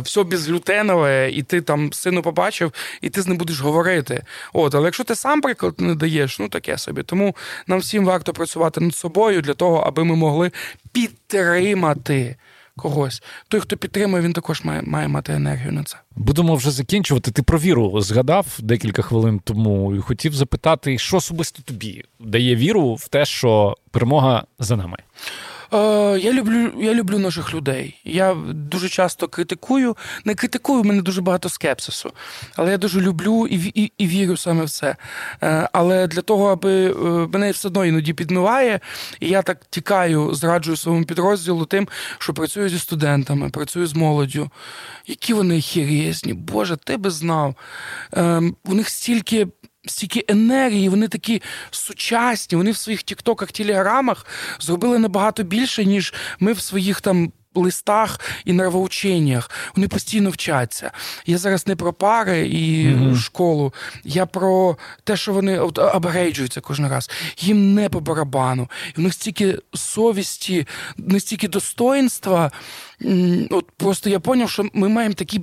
[0.01, 4.23] все безглютенове, і ти там сину побачив, і ти з ним будеш говорити.
[4.53, 7.03] От, Але якщо ти сам приклад не даєш, ну таке собі.
[7.03, 7.35] Тому
[7.67, 10.51] нам всім варто працювати над собою для того, аби ми могли
[10.91, 12.35] підтримати.
[12.77, 13.23] Когось.
[13.47, 15.97] Той, хто підтримує, він також має має мати енергію на це.
[16.15, 17.31] Будемо вже закінчувати.
[17.31, 22.93] Ти про віру згадав декілька хвилин тому і хотів запитати, що особисто тобі дає віру
[22.93, 24.97] в те, що перемога за нами.
[25.75, 28.01] Е, я люблю я люблю наших людей.
[28.03, 29.97] Я дуже часто критикую.
[30.25, 32.11] Не критикую, в мене дуже багато скепсису.
[32.55, 34.95] Але я дуже люблю і і, і вірю саме в це.
[35.43, 36.93] Е, але для того, аби е,
[37.33, 38.79] мене все одно іноді підмиває,
[39.19, 44.49] і я так тікаю, зраджую своєму підрозділу тим, що працюю зі студентами, працюю з молоддю.
[45.07, 47.55] Які вони хірезні, Боже, ти би знав.
[48.11, 49.47] Ем, у них стільки
[49.85, 54.25] стільки енергії, вони такі сучасні, вони в своїх тіктоках, телеграмах
[54.59, 57.31] зробили набагато більше, ніж ми в своїх там.
[57.55, 59.51] Листах і нравоученнях.
[59.75, 60.91] Вони постійно вчаться.
[61.25, 63.15] Я зараз не про пари і mm-hmm.
[63.15, 67.09] школу, я про те, що вони апгрейджуються кожен раз.
[67.37, 68.69] Їм не по барабану.
[68.97, 72.51] І в них стільки совісті, настільки достоїнства.
[73.49, 75.41] От Просто я зрозумів, що ми маємо такі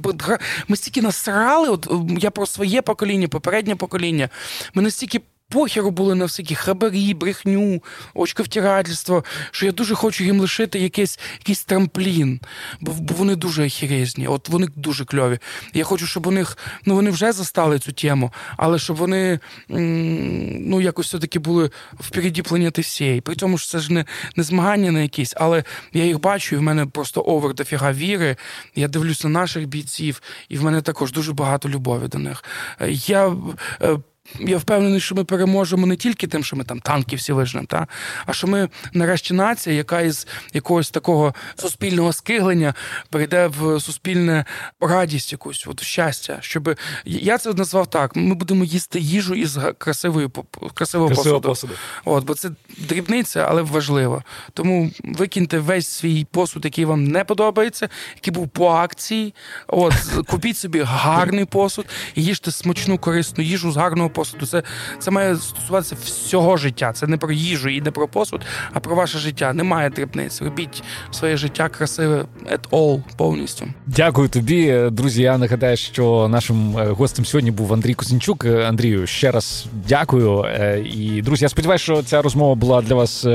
[0.68, 1.68] Ми стільки насрали.
[1.68, 1.88] От
[2.18, 4.28] я про своє покоління, попереднє покоління.
[4.74, 5.20] Ми настільки
[5.52, 7.82] похеру були на всякі хабарі, брехню,
[8.14, 12.40] очковтирательство, що я дуже хочу їм лишити якийсь якийсь трамплін,
[12.80, 15.38] бо бо вони дуже охерезні, от вони дуже кльові.
[15.74, 20.80] Я хочу, щоб у них, ну вони вже застали цю тему, але щоб вони ну
[20.80, 23.20] якось все-таки були впереді планети всієї.
[23.20, 24.04] При тому що це ж не
[24.36, 28.36] не змагання на якісь, але я їх бачу, і в мене просто овер дофіга віри.
[28.74, 32.44] Я дивлюся на наших бійців, і в мене також дуже багато любові до них.
[32.90, 33.36] Я
[33.82, 33.98] е,
[34.40, 37.86] я впевнений, що ми переможемо не тільки тим, що ми там танки всі вижнемо, та
[38.26, 42.74] а що ми нарешті нація, яка із якогось такого суспільного скиглення
[43.10, 44.44] перейде в суспільне
[44.80, 46.38] радість, якусь от щастя.
[46.40, 50.28] Щоб я це назвав так: ми будемо їсти їжу із красивої
[50.74, 51.40] красивого посуду.
[51.40, 51.72] посуду.
[52.04, 54.22] От, бо це дрібниця, але важливо.
[54.52, 59.34] Тому викиньте весь свій посуд, який вам не подобається, який був по акції.
[59.66, 59.94] От
[60.28, 64.21] купіть собі гарний посуд і їжте смачну корисну їжу з гарного посуду.
[64.24, 64.62] Це
[64.98, 66.92] це має стосуватися всього життя.
[66.92, 68.40] Це не про їжу і не про посуд,
[68.72, 69.52] а про ваше життя.
[69.52, 70.42] Немає дрібниць.
[70.42, 73.66] Робіть своє життя красиве at all, повністю.
[73.86, 75.22] Дякую тобі, друзі.
[75.22, 78.44] Я нагадаю, що нашим е, гостем сьогодні був Андрій Кузінчук.
[78.44, 80.44] Е, Андрію, ще раз дякую.
[80.44, 83.26] Е, і друзі, я сподіваюся, що ця розмова була для вас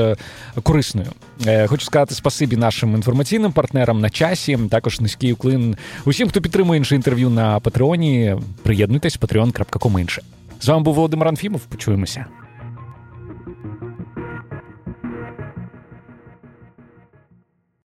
[0.62, 1.08] корисною.
[1.66, 4.58] Хочу сказати спасибі нашим інформаційним партнерам на часі.
[4.70, 8.36] Також низький уклин усім, хто підтримує інше інтерв'ю на Патреоні.
[8.62, 10.22] Приєднуйтесь patreon.com інше.
[10.60, 11.60] З вами був Володимир Анфімов.
[11.66, 12.26] Почуємося.